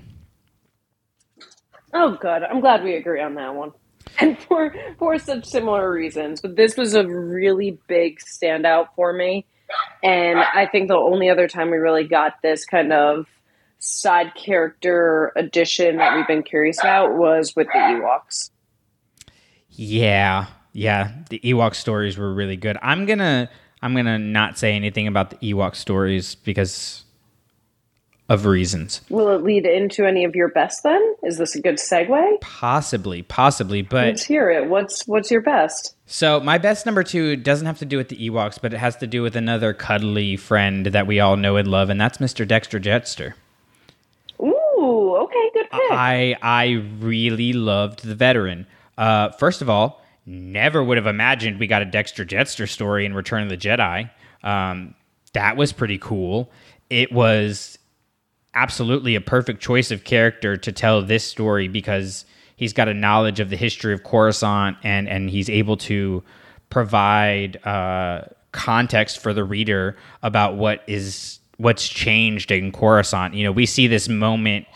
[1.92, 2.42] Oh, good.
[2.42, 3.72] I'm glad we agree on that one.
[4.18, 6.40] And for for such similar reasons.
[6.40, 9.46] But this was a really big standout for me,
[10.02, 13.26] and I think the only other time we really got this kind of
[13.78, 18.50] side character addition that we've been curious about was with the Ewoks.
[19.70, 22.76] Yeah, yeah, the Ewok stories were really good.
[22.82, 23.50] I'm gonna
[23.82, 27.05] I'm gonna not say anything about the Ewok stories because
[28.28, 29.00] of reasons.
[29.08, 31.14] Will it lead into any of your best then?
[31.22, 32.40] Is this a good segue?
[32.40, 34.68] Possibly, possibly, but let's hear it.
[34.68, 35.94] What's what's your best?
[36.06, 38.96] So my best number two doesn't have to do with the Ewoks, but it has
[38.96, 42.46] to do with another cuddly friend that we all know and love, and that's Mr.
[42.46, 43.34] Dexter Jettster.
[44.40, 45.92] Ooh, okay, good pick.
[45.92, 48.66] I I really loved the veteran.
[48.98, 53.14] Uh, first of all, never would have imagined we got a Dexter Jettster story in
[53.14, 54.10] Return of the Jedi.
[54.42, 54.94] Um,
[55.32, 56.50] that was pretty cool.
[56.90, 57.78] It was
[58.56, 62.24] absolutely a perfect choice of character to tell this story because
[62.56, 66.24] he's got a knowledge of the history of Coruscant and and he's able to
[66.70, 73.34] provide uh, context for the reader about what is what's changed in Coruscant.
[73.34, 74.66] You know, we see this moment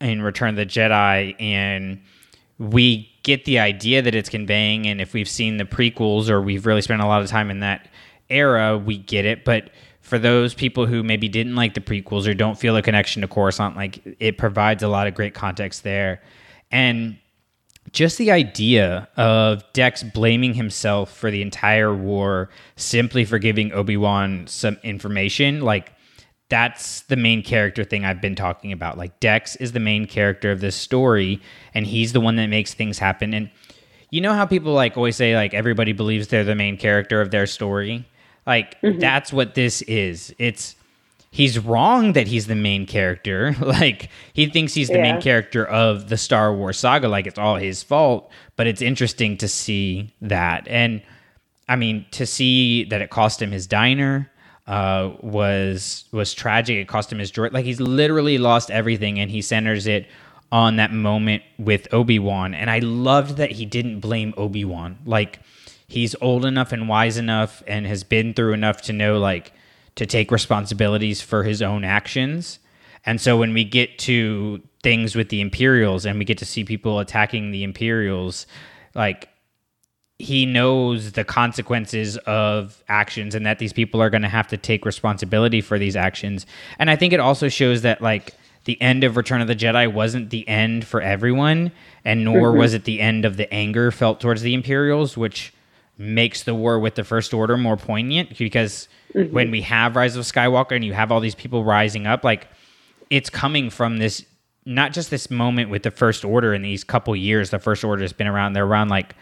[0.00, 2.00] in Return of the Jedi and
[2.58, 6.66] we get the idea that it's conveying and if we've seen the prequels or we've
[6.66, 7.88] really spent a lot of time in that
[8.30, 9.70] era, we get it, but
[10.08, 13.28] for those people who maybe didn't like the prequels or don't feel a connection to
[13.28, 16.22] Coruscant, like it provides a lot of great context there.
[16.70, 17.18] And
[17.92, 24.46] just the idea of Dex blaming himself for the entire war simply for giving Obi-Wan
[24.46, 25.92] some information, like
[26.48, 28.96] that's the main character thing I've been talking about.
[28.96, 31.40] Like Dex is the main character of this story
[31.74, 33.50] and he's the one that makes things happen and
[34.10, 37.30] you know how people like always say like everybody believes they're the main character of
[37.30, 38.06] their story?
[38.48, 38.98] Like mm-hmm.
[38.98, 40.34] that's what this is.
[40.38, 40.74] It's
[41.30, 43.54] he's wrong that he's the main character.
[43.60, 45.12] like he thinks he's the yeah.
[45.12, 49.36] main character of the Star Wars saga like it's all his fault, but it's interesting
[49.36, 50.66] to see that.
[50.66, 51.02] And
[51.68, 54.30] I mean, to see that it cost him his diner
[54.66, 56.78] uh, was was tragic.
[56.78, 57.48] It cost him his joy.
[57.52, 60.06] Like he's literally lost everything, and he centers it
[60.50, 62.54] on that moment with Obi Wan.
[62.54, 64.96] And I loved that he didn't blame Obi Wan.
[65.04, 65.40] Like
[65.88, 69.52] he's old enough and wise enough and has been through enough to know like
[69.96, 72.58] to take responsibilities for his own actions.
[73.04, 76.62] And so when we get to things with the Imperials and we get to see
[76.62, 78.46] people attacking the Imperials,
[78.94, 79.30] like
[80.18, 84.56] he knows the consequences of actions and that these people are going to have to
[84.56, 86.44] take responsibility for these actions.
[86.78, 88.34] And I think it also shows that like
[88.64, 91.72] the end of Return of the Jedi wasn't the end for everyone,
[92.04, 92.58] and nor mm-hmm.
[92.58, 95.54] was it the end of the anger felt towards the Imperials, which
[95.98, 99.34] makes the war with the First Order more poignant because mm-hmm.
[99.34, 102.48] when we have Rise of Skywalker and you have all these people rising up, like
[103.10, 104.24] it's coming from this
[104.64, 107.50] not just this moment with the first order in these couple years.
[107.50, 108.52] The first order has been around.
[108.52, 109.14] They're around like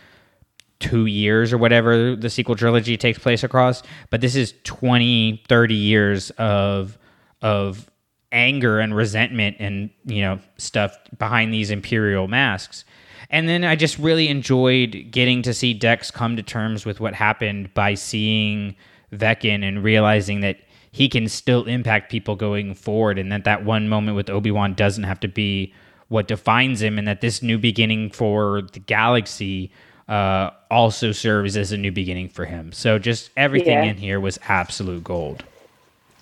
[0.79, 5.75] two years or whatever the sequel trilogy takes place across but this is 20 30
[5.75, 6.99] years of
[7.41, 7.91] of
[8.31, 12.85] anger and resentment and you know stuff behind these imperial masks
[13.31, 17.15] and then i just really enjoyed getting to see dex come to terms with what
[17.15, 18.75] happened by seeing
[19.13, 20.59] Vekin and realizing that
[20.91, 25.05] he can still impact people going forward and that that one moment with obi-wan doesn't
[25.05, 25.73] have to be
[26.09, 29.71] what defines him and that this new beginning for the galaxy
[30.09, 32.73] uh, also serves as a new beginning for him.
[32.73, 33.85] So just everything Yeah.
[33.85, 35.43] in here was absolute gold.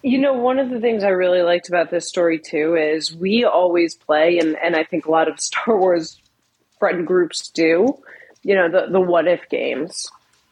[0.03, 3.45] You know, one of the things I really liked about this story too is we
[3.45, 6.21] always play, and, and I think a lot of Star Wars
[6.85, 7.99] friend groups do,
[8.43, 10.07] you know, the, the what if games.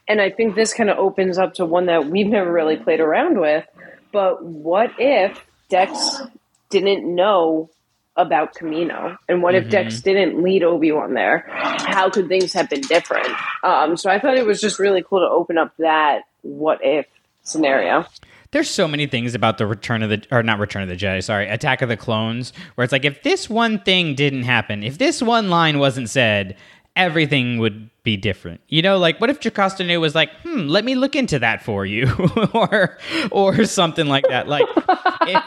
[0.08, 3.00] And I think this kind of opens up to one that we've never really played
[3.00, 3.66] around with.
[4.12, 6.22] But what if Dex
[6.70, 7.68] didn't know
[8.16, 9.18] about Camino?
[9.28, 11.44] And what if Dex didn't lead Obi Wan there?
[11.50, 13.28] How could things have been different?
[13.62, 17.04] Um, so I thought it was just really cool to open up that what if
[17.42, 18.06] scenario.
[18.52, 21.22] There's so many things about the Return of the or not Return of the Jedi,
[21.24, 24.98] sorry, Attack of the Clones, where it's like if this one thing didn't happen, if
[24.98, 26.56] this one line wasn't said,
[26.94, 28.60] everything would be different.
[28.68, 31.86] You know, like what if Jocasta was like, "Hmm, let me look into that for
[31.86, 32.12] you,"
[32.54, 32.98] or
[33.30, 34.48] or something like that.
[34.48, 34.66] Like
[35.22, 35.42] if,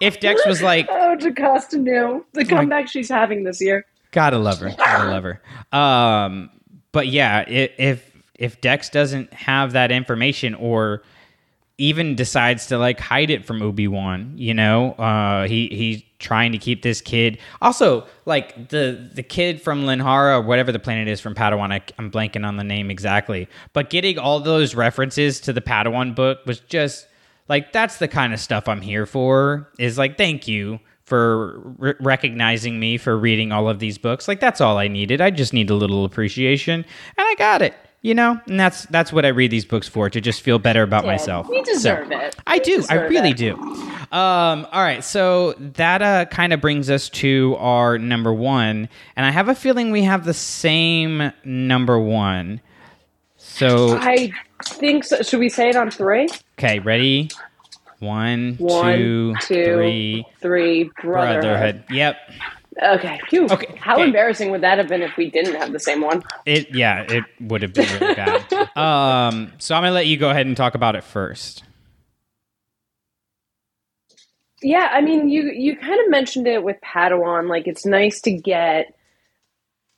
[0.00, 3.84] if Dex was like, Oh, Jocasta knew the comeback she's having this year.
[4.12, 4.70] Gotta love her.
[4.70, 5.42] Gotta love her.
[5.78, 6.50] Um,
[6.92, 11.02] but yeah, if if Dex doesn't have that information or
[11.78, 16.52] even decides to like hide it from Obi Wan, you know, uh, he he's trying
[16.52, 17.38] to keep this kid.
[17.60, 21.72] Also, like the the kid from Linhara whatever the planet is from Padawan.
[21.72, 26.14] I, I'm blanking on the name exactly, but getting all those references to the Padawan
[26.14, 27.06] book was just
[27.48, 29.68] like that's the kind of stuff I'm here for.
[29.78, 34.28] Is like thank you for re- recognizing me for reading all of these books.
[34.28, 35.20] Like that's all I needed.
[35.20, 36.86] I just need a little appreciation,
[37.18, 37.74] and I got it.
[38.06, 40.84] You know, and that's that's what I read these books for to just feel better
[40.84, 41.48] about Yeah, myself.
[41.48, 42.36] we deserve So, it.
[42.46, 42.84] I We do.
[42.88, 43.36] I really it.
[43.36, 43.56] do.
[44.12, 49.26] Um, all right, so that uh, kind of brings us to our number one, and
[49.26, 52.60] I have a feeling we have the same number one.
[53.38, 54.30] So I
[54.64, 55.22] think so.
[55.22, 56.28] Should we say it on three?
[56.60, 57.30] okay, ready?
[57.98, 60.26] One, One, two, two, three.
[60.40, 60.90] Three.
[61.02, 61.42] Brotherhood.
[61.42, 61.84] Brotherhood.
[61.90, 62.16] Yep.
[62.82, 63.20] Okay.
[63.28, 63.46] Phew.
[63.46, 64.04] Okay, How okay.
[64.04, 66.22] embarrassing would that have been if we didn't have the same one?
[66.44, 68.44] It yeah, it would have been really bad.
[68.76, 71.64] Um, so I'm gonna let you go ahead and talk about it first.
[74.62, 77.48] Yeah, I mean, you you kind of mentioned it with Padawan.
[77.48, 78.94] Like, it's nice to get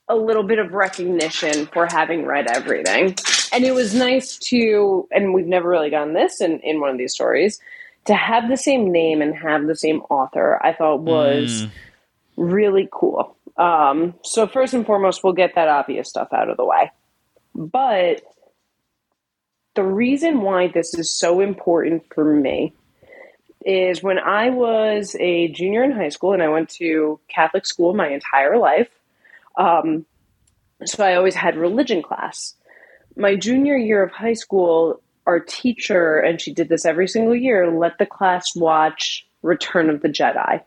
[0.08, 3.16] a little bit of recognition for having read everything,
[3.52, 5.08] and it was nice to.
[5.10, 7.60] And we've never really gotten this in in one of these stories
[8.04, 10.58] to have the same name and have the same author.
[10.64, 11.66] I thought was
[12.38, 13.36] really cool.
[13.56, 16.90] Um, so first and foremost, we'll get that obvious stuff out of the way,
[17.54, 18.22] but
[19.74, 22.72] the reason why this is so important for me
[23.64, 27.94] is when I was a junior in high school and I went to Catholic school
[27.94, 28.88] my entire life.
[29.56, 30.06] Um,
[30.84, 32.54] so I always had religion class.
[33.16, 37.70] My junior year of high school, our teacher, and she did this every single year,
[37.70, 40.62] let the class watch Return of the Jedi.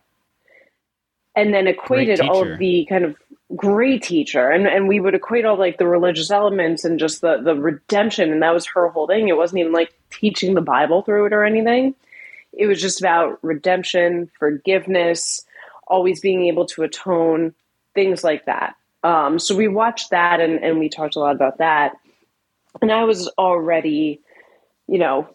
[1.36, 3.16] And then equated all of the kind of
[3.56, 7.42] great teacher and, and we would equate all like the religious elements and just the,
[7.42, 9.28] the redemption and that was her whole thing.
[9.28, 11.96] It wasn't even like teaching the Bible through it or anything
[12.54, 15.46] it was just about redemption, forgiveness,
[15.88, 17.54] always being able to atone,
[17.94, 18.76] things like that.
[19.04, 21.94] Um, so we watched that and, and we talked a lot about that.
[22.82, 24.22] And I was already,
[24.88, 25.28] you know,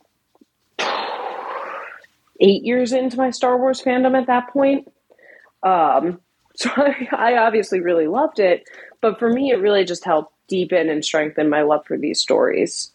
[2.40, 4.90] eight years into my Star Wars fandom at that point.
[5.66, 6.20] Um,
[6.56, 8.64] so I, I obviously really loved it.
[9.00, 12.92] But for me, it really just helped deepen and strengthen my love for these stories.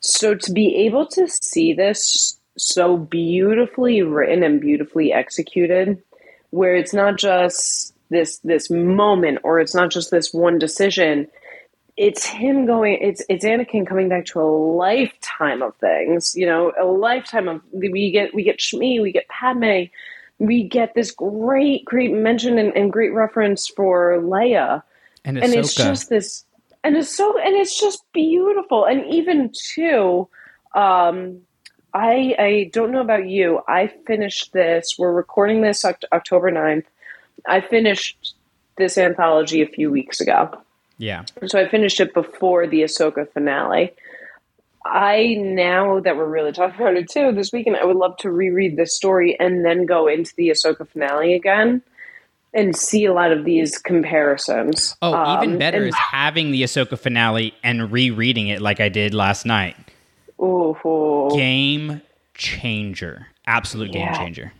[0.00, 6.02] So to be able to see this so beautifully written and beautifully executed,
[6.50, 11.28] where it's not just this this moment or it's not just this one decision,
[11.96, 16.72] it's him going it's it's Anakin coming back to a lifetime of things, you know,
[16.80, 19.84] a lifetime of we get we get Shmi, we get Padme,
[20.38, 24.82] we get this great, great mention and, and great reference for Leia.
[25.24, 26.44] And and it's just this
[26.82, 28.84] and it's so and it's just beautiful.
[28.84, 30.28] And even too
[30.74, 31.40] um
[31.94, 33.60] i i don't know about you.
[33.68, 36.86] I finished this we're recording this october 9th
[37.46, 38.34] i finished
[38.78, 40.50] this anthology a few weeks ago.
[40.98, 41.24] Yeah.
[41.46, 43.92] so i finished it before the ahsoka finale
[44.84, 48.30] I now that we're really talking about it too this weekend, I would love to
[48.30, 51.82] reread this story and then go into the Ahsoka finale again
[52.54, 54.96] and see a lot of these comparisons.
[55.00, 58.88] Oh, even Um, better and- is having the Ahsoka finale and rereading it like I
[58.88, 59.76] did last night.
[60.40, 61.30] Ooh.
[61.34, 62.02] Game
[62.34, 63.28] changer.
[63.46, 64.18] Absolute game Yeah.
[64.18, 64.52] changer.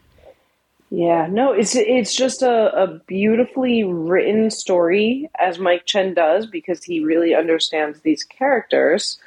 [0.95, 6.85] Yeah, no, it's it's just a, a beautifully written story, as Mike Chen does, because
[6.85, 9.19] he really understands these characters.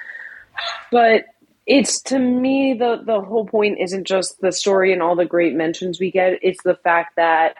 [0.91, 1.25] But
[1.65, 5.55] it's to me the the whole point isn't just the story and all the great
[5.55, 6.39] mentions we get.
[6.41, 7.55] It's the fact that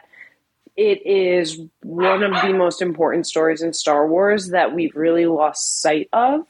[0.76, 5.80] it is one of the most important stories in Star Wars that we've really lost
[5.80, 6.46] sight of.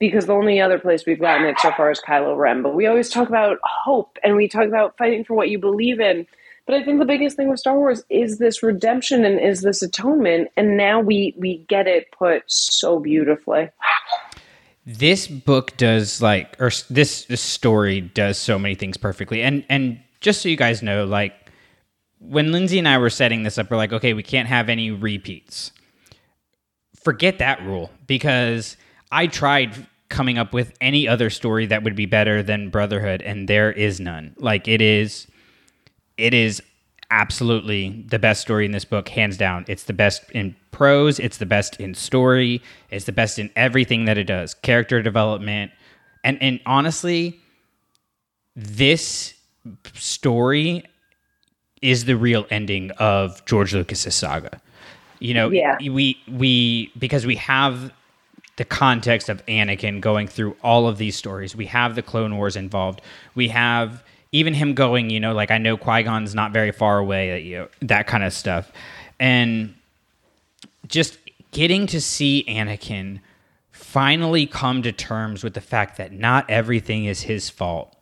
[0.00, 2.62] Because the only other place we've gotten it so far is Kylo Ren.
[2.62, 6.00] But we always talk about hope and we talk about fighting for what you believe
[6.00, 6.26] in.
[6.66, 9.82] But I think the biggest thing with Star Wars is this redemption and is this
[9.82, 13.70] atonement, and now we we get it put so beautifully.
[14.84, 19.42] This book does like or this, this story does so many things perfectly.
[19.42, 21.34] And and just so you guys know like
[22.18, 24.90] when lindsey and i were setting this up we're like okay we can't have any
[24.90, 25.72] repeats.
[27.02, 28.76] Forget that rule because
[29.10, 33.48] i tried coming up with any other story that would be better than brotherhood and
[33.48, 34.34] there is none.
[34.38, 35.26] Like it is
[36.16, 36.62] it is
[37.12, 39.64] absolutely the best story in this book, hands down.
[39.68, 44.06] It's the best in prose, it's the best in story, it's the best in everything
[44.06, 44.54] that it does.
[44.54, 45.70] Character development.
[46.24, 47.38] And and honestly,
[48.56, 49.34] this
[49.94, 50.84] story
[51.82, 54.60] is the real ending of George Lucas's saga.
[55.18, 55.76] You know, Yeah.
[55.80, 57.92] we we because we have
[58.56, 61.54] the context of Anakin going through all of these stories.
[61.56, 63.00] We have the Clone Wars involved.
[63.34, 64.02] We have
[64.32, 67.42] even him going, you know, like I know Qui Gon's not very far away, that
[67.42, 68.72] you that kind of stuff,
[69.20, 69.74] and
[70.88, 71.18] just
[71.52, 73.20] getting to see Anakin
[73.70, 77.94] finally come to terms with the fact that not everything is his fault.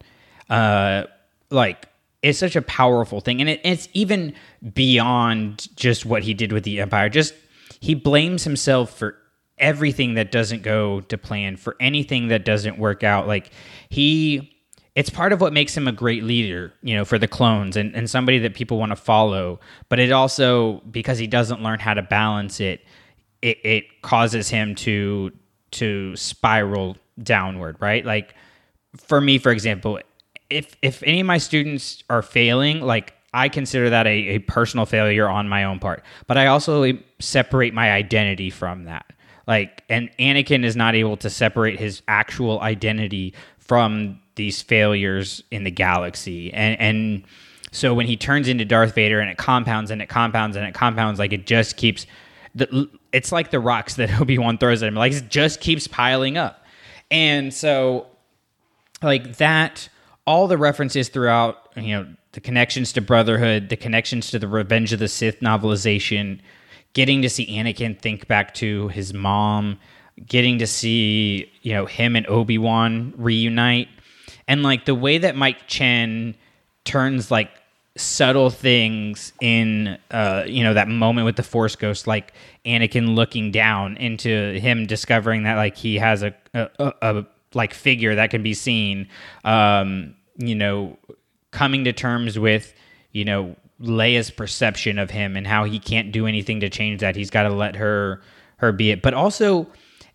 [0.49, 1.05] Uh,
[1.51, 1.89] like
[2.22, 4.35] it's such a powerful thing, and it, it's even
[4.74, 7.09] beyond just what he did with the Empire.
[7.09, 7.35] Just
[7.81, 9.16] he blames himself for
[9.59, 13.26] everything that doesn't go to plan, for anything that doesn't work out.
[13.26, 13.51] Like
[13.89, 14.55] he,
[15.01, 17.96] it's part of what makes him a great leader, you know, for the clones and,
[17.96, 19.59] and somebody that people want to follow.
[19.88, 22.84] But it also because he doesn't learn how to balance it,
[23.40, 25.32] it, it causes him to
[25.70, 28.05] to spiral downward, right?
[28.05, 28.34] Like
[28.98, 29.98] for me, for example,
[30.51, 34.84] if if any of my students are failing, like I consider that a, a personal
[34.84, 36.05] failure on my own part.
[36.26, 39.07] But I also separate my identity from that.
[39.46, 45.64] Like and Anakin is not able to separate his actual identity from these failures in
[45.64, 46.53] the galaxy.
[46.53, 47.24] And and
[47.72, 50.72] so when he turns into Darth Vader and it compounds and it compounds and it
[50.74, 52.07] compounds, like it just keeps
[52.55, 54.95] the it's like the rocks that Obi-Wan throws at him.
[54.95, 56.64] Like it just keeps piling up.
[57.11, 58.07] And so
[59.03, 59.88] like that
[60.26, 64.93] all the references throughout you know the connections to brotherhood the connections to the revenge
[64.93, 66.38] of the sith novelization
[66.93, 69.78] getting to see anakin think back to his mom
[70.26, 73.88] getting to see you know him and obi-wan reunite
[74.51, 76.34] and like the way that mike chen
[76.84, 77.51] turns like
[77.96, 82.32] subtle things in uh you know that moment with the force ghost like
[82.64, 87.72] anakin looking down into him discovering that like he has a a, a, a like
[87.72, 89.09] figure that can be seen
[89.44, 90.96] um you know
[91.51, 92.74] coming to terms with
[93.12, 97.16] you know Leia's perception of him and how he can't do anything to change that.
[97.16, 98.20] He's got to let her
[98.59, 99.01] her be it.
[99.01, 99.66] But also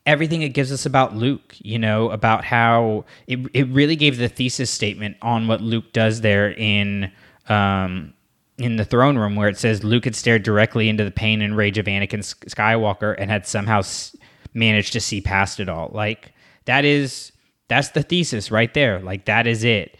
[0.05, 4.29] everything it gives us about Luke you know about how it, it really gave the
[4.29, 7.11] thesis statement on what Luke does there in
[7.49, 8.13] um
[8.57, 11.57] in the throne room where it says Luke had stared directly into the pain and
[11.57, 14.15] rage of Anakin Skywalker and had somehow s-
[14.53, 15.91] managed to see past it all.
[15.93, 16.33] Like
[16.65, 17.31] that is
[17.67, 18.99] that's the thesis right there.
[18.99, 19.97] Like that is it.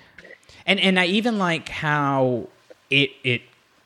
[0.66, 2.48] And and I even like how
[2.90, 3.42] it it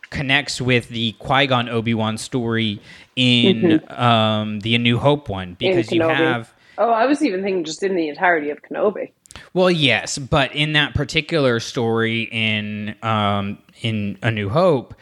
[0.09, 2.81] connects with the Qui Gon Obi Wan story
[3.15, 7.65] in um, the A New Hope one because you have Oh, I was even thinking
[7.65, 9.11] just in the entirety of Kenobi.
[9.53, 14.95] well yes, but in that particular story in um, in A New Hope,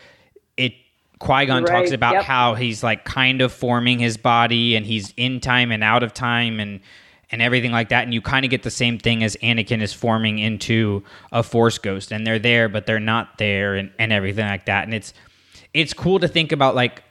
[0.57, 0.73] it
[1.19, 2.23] Qui Gon talks about yep.
[2.23, 6.13] how he's like kind of forming his body and he's in time and out of
[6.13, 6.79] time and
[7.32, 9.93] and everything like that and you kind of get the same thing as Anakin is
[9.93, 14.45] forming into a force ghost and they're there but they're not there and, and everything
[14.45, 15.13] like that and it's
[15.73, 17.03] it's cool to think about like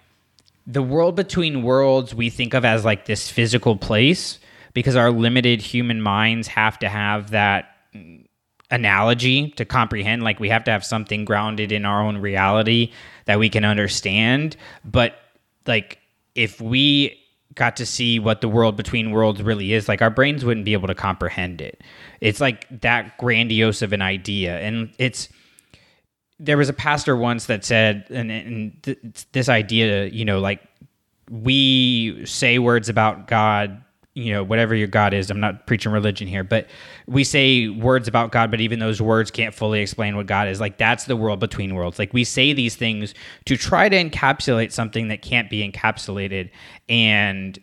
[0.67, 4.39] the world between worlds we think of as like this physical place
[4.75, 7.77] because our limited human minds have to have that
[8.71, 12.91] analogy to comprehend like we have to have something grounded in our own reality
[13.27, 15.15] that we can understand but
[15.67, 15.99] like
[16.35, 17.17] if we
[17.57, 20.75] got to see what the world between worlds really is, like our brains wouldn't be
[20.75, 21.83] able to comprehend it.
[22.21, 25.29] It's like that grandiose of an idea, and it's
[26.39, 28.99] there was a pastor once that said, and, and th-
[29.33, 30.63] this idea, you know, like
[31.31, 33.83] we say words about God,
[34.17, 35.31] you know, whatever your God is.
[35.31, 36.67] I'm not preaching religion here, but
[37.07, 40.59] we say words about God, but even those words can't fully explain what God is.
[40.59, 41.99] Like that's the world between worlds.
[41.99, 43.13] Like we say these things
[43.45, 46.49] to try to encapsulate something that can't be encapsulated.
[46.89, 47.59] And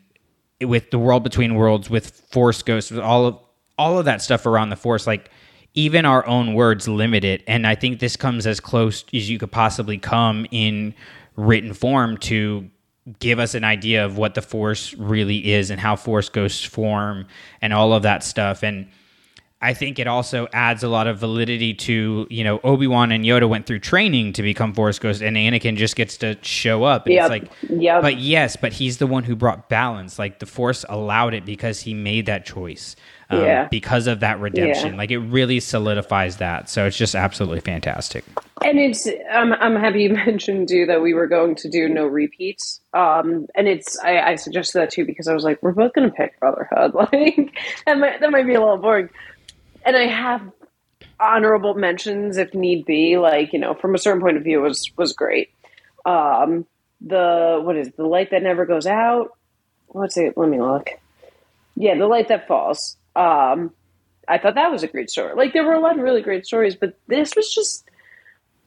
[0.62, 3.40] with the world between worlds, with Force Ghosts, with all of
[3.80, 5.32] all of that stuff around the Force, like
[5.74, 7.44] even our own words limit it.
[7.48, 10.94] And I think this comes as close as you could possibly come in
[11.36, 12.70] written form to
[13.20, 17.26] give us an idea of what the force really is and how force ghosts form
[17.62, 18.88] and all of that stuff and
[19.62, 23.48] I think it also adds a lot of validity to, you know, Obi-Wan and Yoda
[23.48, 27.06] went through training to become Force Ghosts and Anakin just gets to show up.
[27.06, 27.22] And Yep.
[27.24, 28.02] It's like, Yep.
[28.02, 30.20] but yes, but he's the one who brought balance.
[30.20, 32.98] Like the Force allowed it because he made that choice.
[33.30, 33.68] Um, Yeah.
[33.72, 34.92] Because of that redemption.
[34.96, 34.98] Yeah.
[34.98, 36.70] Like it really solidifies that.
[36.70, 38.26] So it's just absolutely fantastic.
[38.64, 42.06] And it's I'm I'm happy you mentioned too that we were going to do no
[42.06, 42.82] repeats.
[42.94, 46.10] Um, and it's I, I suggested that too because I was like, we're both going
[46.10, 46.94] to pick Brotherhood.
[47.12, 47.54] Like
[47.86, 49.10] that might that might be a little boring.
[49.86, 50.42] And I have
[51.20, 53.18] honorable mentions if need be.
[53.18, 55.50] Like you know, from a certain point of view, was was great.
[56.06, 56.66] Um,
[57.02, 59.38] the what is it, the light that never goes out?
[59.88, 60.38] What's it?
[60.38, 60.90] Let me look.
[61.76, 62.98] Yeah, the light that falls.
[63.16, 63.74] Um,
[64.28, 65.36] I thought that was a great story.
[65.36, 67.90] Like there were a lot of really great stories, but this was just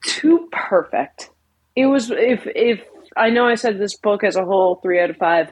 [0.03, 1.29] too perfect.
[1.75, 2.81] It was if if
[3.15, 5.51] I know I said this book as a whole three out of five.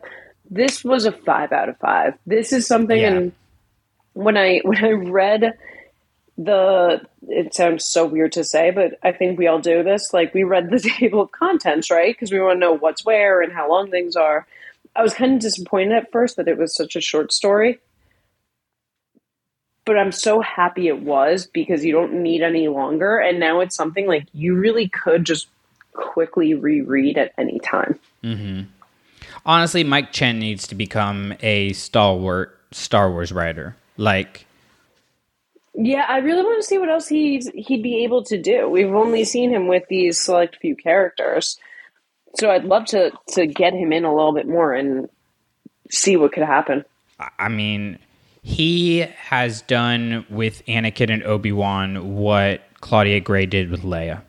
[0.49, 2.13] This was a five out of five.
[2.27, 3.13] This is something, Yeah.
[3.13, 3.31] and
[4.13, 5.53] when I when I read
[6.37, 10.13] the, it sounds so weird to say, but I think we all do this.
[10.13, 12.13] Like we read the table of contents, right?
[12.13, 14.45] Because we want to know what's where and how long things are.
[14.95, 17.79] I was kind of disappointed at first that it was such a short story
[19.85, 23.17] but I'm so happy it was because you don't need any longer.
[23.17, 25.47] And now it's something like you really could just
[25.93, 27.99] quickly reread at any time.
[28.23, 28.63] Mm-hmm.
[29.45, 33.75] Honestly, Mike Chen needs to become a stalwart Star Wars writer.
[33.97, 34.45] Like,
[35.75, 38.67] Yeah, I really want to see what else he's he'd be able to do.
[38.67, 41.59] We've only seen him with these select few characters.
[42.37, 45.09] So I'd love to to get him in a little bit more and
[45.91, 46.83] see what could happen.
[47.39, 47.99] I mean,
[48.45, 54.21] he has done with Anakin and Obi Wan what Claudia Gray did with Leia.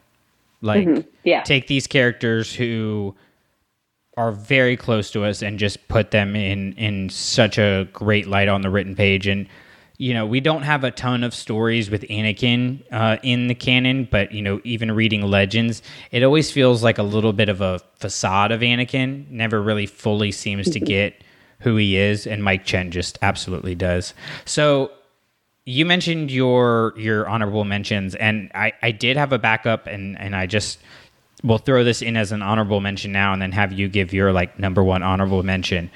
[0.63, 1.43] Like, Yeah.
[1.43, 3.15] take these characters who
[4.17, 8.49] are very close to us and just put them in in such a great light
[8.49, 9.47] on the written page and
[9.99, 14.09] you know we don't have a ton of stories with anakin uh, in the canon
[14.11, 17.79] but you know even reading legends it always feels like a little bit of a
[17.97, 21.23] facade of anakin never really fully seems to get
[21.61, 24.15] who he is and mike chen just absolutely does.
[24.45, 24.91] So
[25.65, 30.37] you mentioned your your honorable mentions and i i did have a backup and and
[30.37, 30.79] i just
[31.43, 34.33] will throw this in as an honorable mention now and then have you give your
[34.33, 35.91] like number one honorable mention.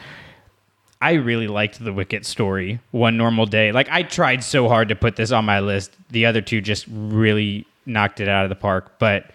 [1.03, 3.73] I really liked the wicket story one normal day.
[3.73, 5.93] Like i tried so hard to put this on my list.
[6.11, 9.31] The other two just really knocked it out of the park but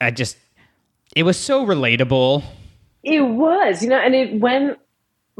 [0.00, 0.36] i just
[1.16, 2.44] it was so relatable.
[3.02, 4.78] It was, you know, and it went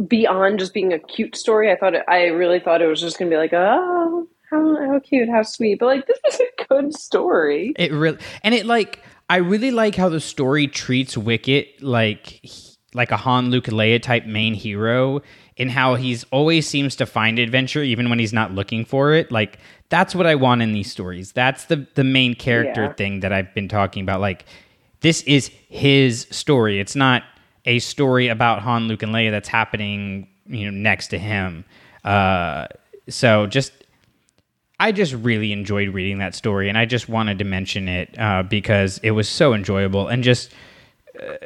[0.06, 1.70] beyond just being a cute story.
[1.70, 4.76] I thought it, I really thought it was just going to be like, oh, how,
[4.86, 5.78] how cute, how sweet.
[5.78, 7.74] But like, this was a good story.
[7.78, 12.44] It really and it like I really like how the story treats Wicket like
[12.92, 15.22] like a Han, Luke, Leia type main hero,
[15.56, 19.30] in how he's always seems to find adventure even when he's not looking for it.
[19.30, 21.30] Like that's what I want in these stories.
[21.32, 22.92] That's the the main character Yeah.
[22.94, 24.20] thing that I've been talking about.
[24.20, 24.44] Like
[25.02, 26.80] this is his story.
[26.80, 27.22] It's not
[27.64, 31.64] a story about Han, Luke, and Leia that's happening you know next to him.
[32.04, 32.66] Uh,
[33.08, 33.72] so just
[34.78, 38.42] I just really enjoyed reading that story, and I just wanted to mention it uh,
[38.42, 40.52] because it was so enjoyable and just
[41.20, 41.36] uh,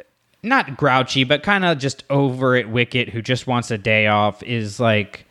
[0.41, 2.69] not grouchy, but kind of just over it.
[2.69, 5.25] Wicket, who just wants a day off, is like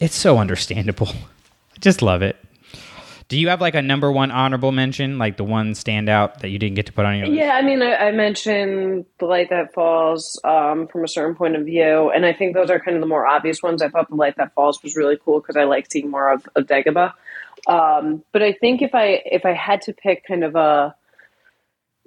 [0.00, 1.08] it's so understandable.
[1.08, 1.14] I
[1.80, 2.36] just love it.
[3.32, 6.58] Do you have like a number one honorable mention, like the one standout that you
[6.58, 7.38] didn't get to put on your list?
[7.38, 11.56] Yeah, I mean, I, I mentioned the light that falls um, from a certain point
[11.56, 13.80] of view, and I think those are kind of the more obvious ones.
[13.80, 16.46] I thought the light that falls was really cool because I like seeing more of,
[16.56, 17.14] of Dagobah.
[17.66, 20.94] Um, but I think if I if I had to pick kind of a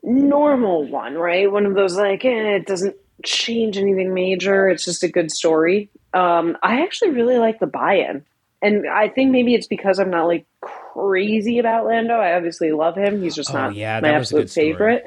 [0.03, 5.01] normal one, right, one of those like eh, it doesn't change anything major, it's just
[5.01, 5.89] a good story.
[6.13, 8.23] Um, I actually really like the buy-in,
[8.61, 12.15] and I think maybe it's because I'm not like crazy about Lando.
[12.15, 14.65] I obviously love him; he's just Oh, not yeah, my that was a good absolute
[14.65, 15.05] favorite.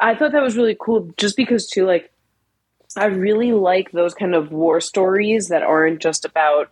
[0.00, 2.12] I thought that was really cool, just because too, like
[2.96, 6.70] I really like those kind of war stories that aren't just about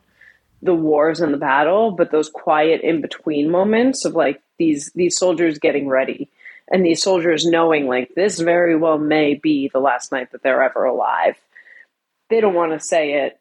[0.60, 5.16] the wars and the battle, but those quiet in between moments of like these these
[5.16, 6.28] soldiers getting ready
[6.70, 10.62] and these soldiers knowing like this very well may be the last night that they're
[10.62, 11.36] ever alive.
[12.30, 13.38] They don't want to say it.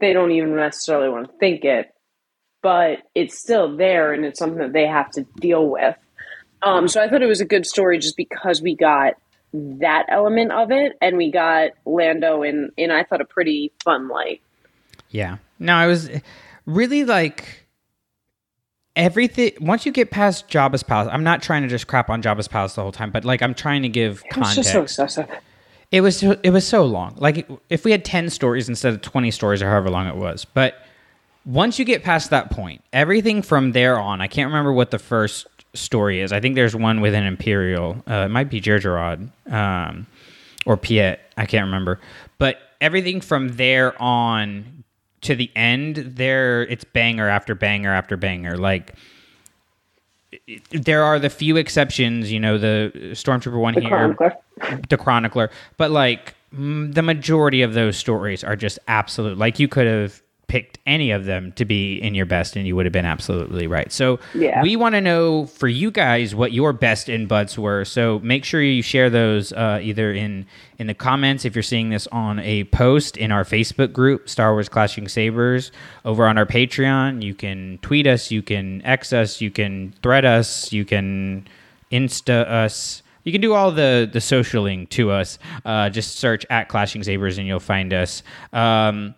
[0.00, 1.94] They don't even necessarily want to think it,
[2.66, 5.94] but it's still there and it's something that they have to deal with.
[6.62, 9.12] Um, so I thought it was a good story just because we got
[9.52, 14.08] that element of it and we got Lando in in I thought a pretty fun
[14.08, 14.42] light.
[15.10, 15.36] Yeah.
[15.60, 16.10] No, I was
[16.66, 17.68] really like
[18.96, 21.08] everything once you get past Jabba's palace.
[21.12, 23.54] I'm not trying to just crap on Jabba's palace the whole time, but like I'm
[23.54, 24.56] trying to give It was context.
[24.56, 25.30] just so excessive.
[25.92, 27.14] It was it was so long.
[27.16, 30.44] Like if we had 10 stories instead of 20 stories or however long it was.
[30.44, 30.82] But
[31.46, 34.98] once you get past that point, everything from there on, I can't remember what the
[34.98, 36.32] first story is.
[36.32, 38.02] I think there's one with an Imperial.
[38.08, 40.06] Uh, it might be Gergerod um,
[40.66, 41.18] or Piett.
[41.36, 42.00] I can't remember.
[42.38, 44.84] But everything from there on
[45.22, 48.56] to the end, there it's banger after banger after banger.
[48.56, 48.94] Like
[50.46, 54.32] it- there are the few exceptions, you know, the Stormtrooper one The here, chronicler.
[54.88, 59.68] the chronicler but like mm, the majority of those stories are just absolute like you
[59.68, 62.92] could have picked any of them to be in your best and you would have
[62.92, 64.62] been absolutely right so Yeah.
[64.62, 68.44] we want to know for you guys what your best in butts were so make
[68.44, 70.46] sure you share those uh, either in
[70.78, 74.52] in the comments if you're seeing this on a post in our facebook group star
[74.52, 75.72] wars clashing sabers
[76.04, 80.24] over on our patreon you can tweet us you can x us you can thread
[80.24, 81.44] us you can
[81.90, 85.40] insta us you can do all the the socialing to us.
[85.64, 88.22] Uh, just search at Clashing Sabers and you'll find us.
[88.52, 89.16] Um,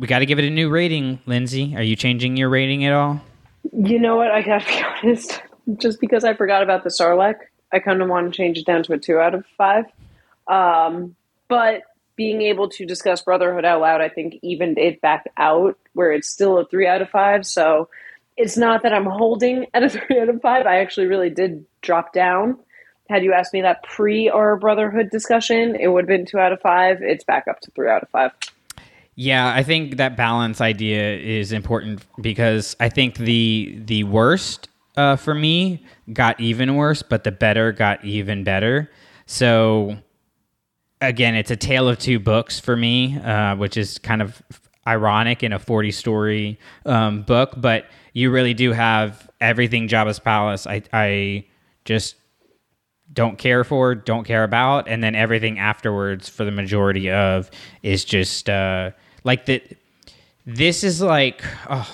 [0.00, 1.76] we got to give it a new rating, Lindsey.
[1.76, 3.20] Are you changing your rating at all?
[3.70, 4.30] You know what?
[4.30, 5.42] I gotta be honest.
[5.76, 7.36] Just because I forgot about the Sarlacc,
[7.70, 9.84] I kind of want to change it down to a two out of five.
[10.48, 11.14] Um,
[11.48, 11.82] but
[12.16, 16.28] being able to discuss Brotherhood out loud, I think evened it back out where it's
[16.28, 17.46] still a three out of five.
[17.46, 17.90] So
[18.38, 20.64] it's not that I'm holding at a three out of five.
[20.66, 22.58] I actually really did drop down.
[23.10, 26.52] Had you asked me that pre our Brotherhood discussion, it would have been two out
[26.52, 27.02] of five.
[27.02, 28.32] It's back up to three out of five.
[29.16, 35.16] Yeah, I think that balance idea is important because I think the the worst uh,
[35.16, 38.90] for me got even worse, but the better got even better.
[39.26, 39.98] So
[41.00, 44.42] again, it's a tale of two books for me, uh, which is kind of
[44.86, 50.66] ironic in a 40 story um, book, but you really do have everything Jabba's Palace.
[50.66, 51.44] I, I
[51.84, 52.16] just
[53.12, 57.50] don't care for, don't care about, and then everything afterwards for the majority of
[57.82, 58.90] is just uh,
[59.24, 59.62] like that.
[60.46, 61.88] This is like, oh,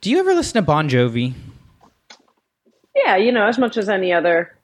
[0.00, 1.34] do you ever listen to Bon Jovi?
[2.94, 4.54] Yeah, you know, as much as any other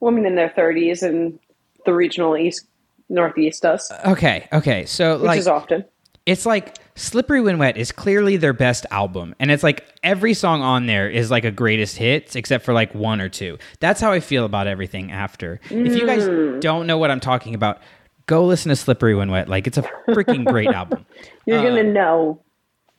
[0.00, 1.38] woman in their 30s and
[1.84, 2.66] the regional east
[3.08, 5.84] northeast does, Okay, okay, so which like is often.
[6.26, 9.34] it's like Slippery When Wet is clearly their best album.
[9.38, 12.94] And it's like every song on there is like a greatest hits, except for like
[12.94, 13.58] one or two.
[13.80, 15.60] That's how I feel about everything after.
[15.70, 16.26] If you guys
[16.60, 17.80] don't know what I'm talking about,
[18.26, 19.48] go listen to Slippery When Wet.
[19.48, 21.06] Like it's a freaking great album.
[21.46, 22.42] You're gonna know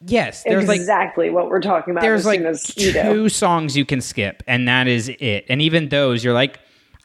[0.06, 3.84] Yes, Uh, there's like exactly what we're talking about there's like as two songs you
[3.84, 5.46] can skip, and that is it.
[5.50, 6.60] And even those, you're like,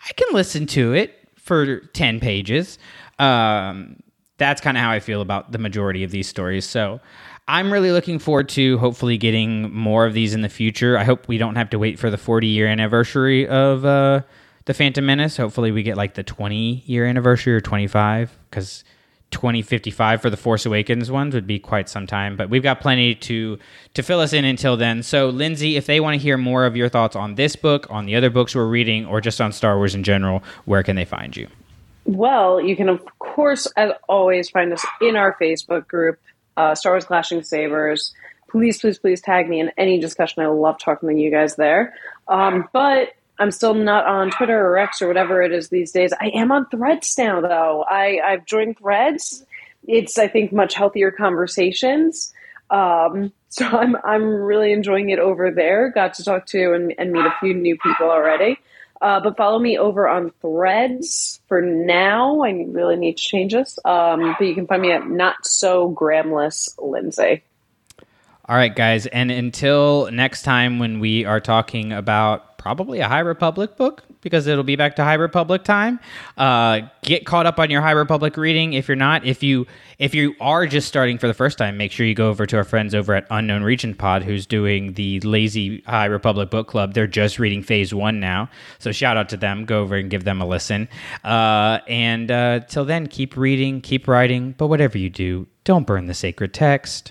[0.07, 2.79] I can listen to it for ten pages.
[3.19, 3.97] Um,
[4.43, 6.65] that's kind of how I feel about the majority of these stories.
[6.65, 7.01] So
[7.49, 10.99] I'm really looking forward to hopefully getting more of these in the future.
[10.99, 14.23] I hope we don't have to wait for the 40 year anniversary of uh,
[14.65, 15.37] the Phantom Menace.
[15.37, 18.85] Hopefully we get like the 20 year anniversary or 25 because
[19.33, 23.15] 2055 for the Force Awakens ones would be quite some time, but we've got plenty
[23.15, 23.59] to
[23.95, 25.03] to fill us in until then.
[25.03, 28.05] So, Lindsey, if they want to hear more of your thoughts on this book, on
[28.07, 31.07] the other books we're reading, or just on Star Wars in general, where can they
[31.07, 31.49] find you?
[32.05, 36.19] Well, you can of course, as always, find us in our Facebook group,
[36.57, 38.13] uh, Star Wars Clashing Sabers.
[38.49, 40.43] Please, please, please tag me in any discussion.
[40.43, 41.95] I love talking to you guys there.
[42.29, 46.13] Um, but I'm still not on Twitter or X or whatever it is these days.
[46.21, 47.85] I am on Threads now, though.
[47.89, 49.45] I, I've joined Threads.
[49.89, 52.33] It's, I think, much healthier conversations.
[52.71, 55.91] Um, so I'm I'm really enjoying it over there.
[55.91, 58.59] Got to talk to and, and meet a few new people already.
[59.03, 62.41] Uh, but follow me over on Threads for now.
[62.43, 63.77] I really need to change this.
[63.85, 67.43] Um, but you can find me at not so gramless Lindsey.
[68.49, 69.07] All right, guys.
[69.07, 74.47] And until next time, when we are talking about probably a High Republic book, because
[74.47, 75.99] it'll be back to High Republic time.
[76.39, 78.75] Uh, get caught up on your High Republic reading.
[78.75, 79.67] If you're not, if you
[79.99, 82.57] if you are just starting for the first time, make sure you go over to
[82.57, 86.95] our friends over at Unknown Region Pod, who's doing the Lazy High Republic Book Club.
[86.95, 88.49] They're just reading Phase One now,
[88.79, 89.65] so shout out to them.
[89.65, 90.89] Go over and give them a listen.
[91.25, 96.07] Uh, and uh, till then, keep reading, keep writing, but whatever you do, don't burn
[96.07, 97.11] the sacred text.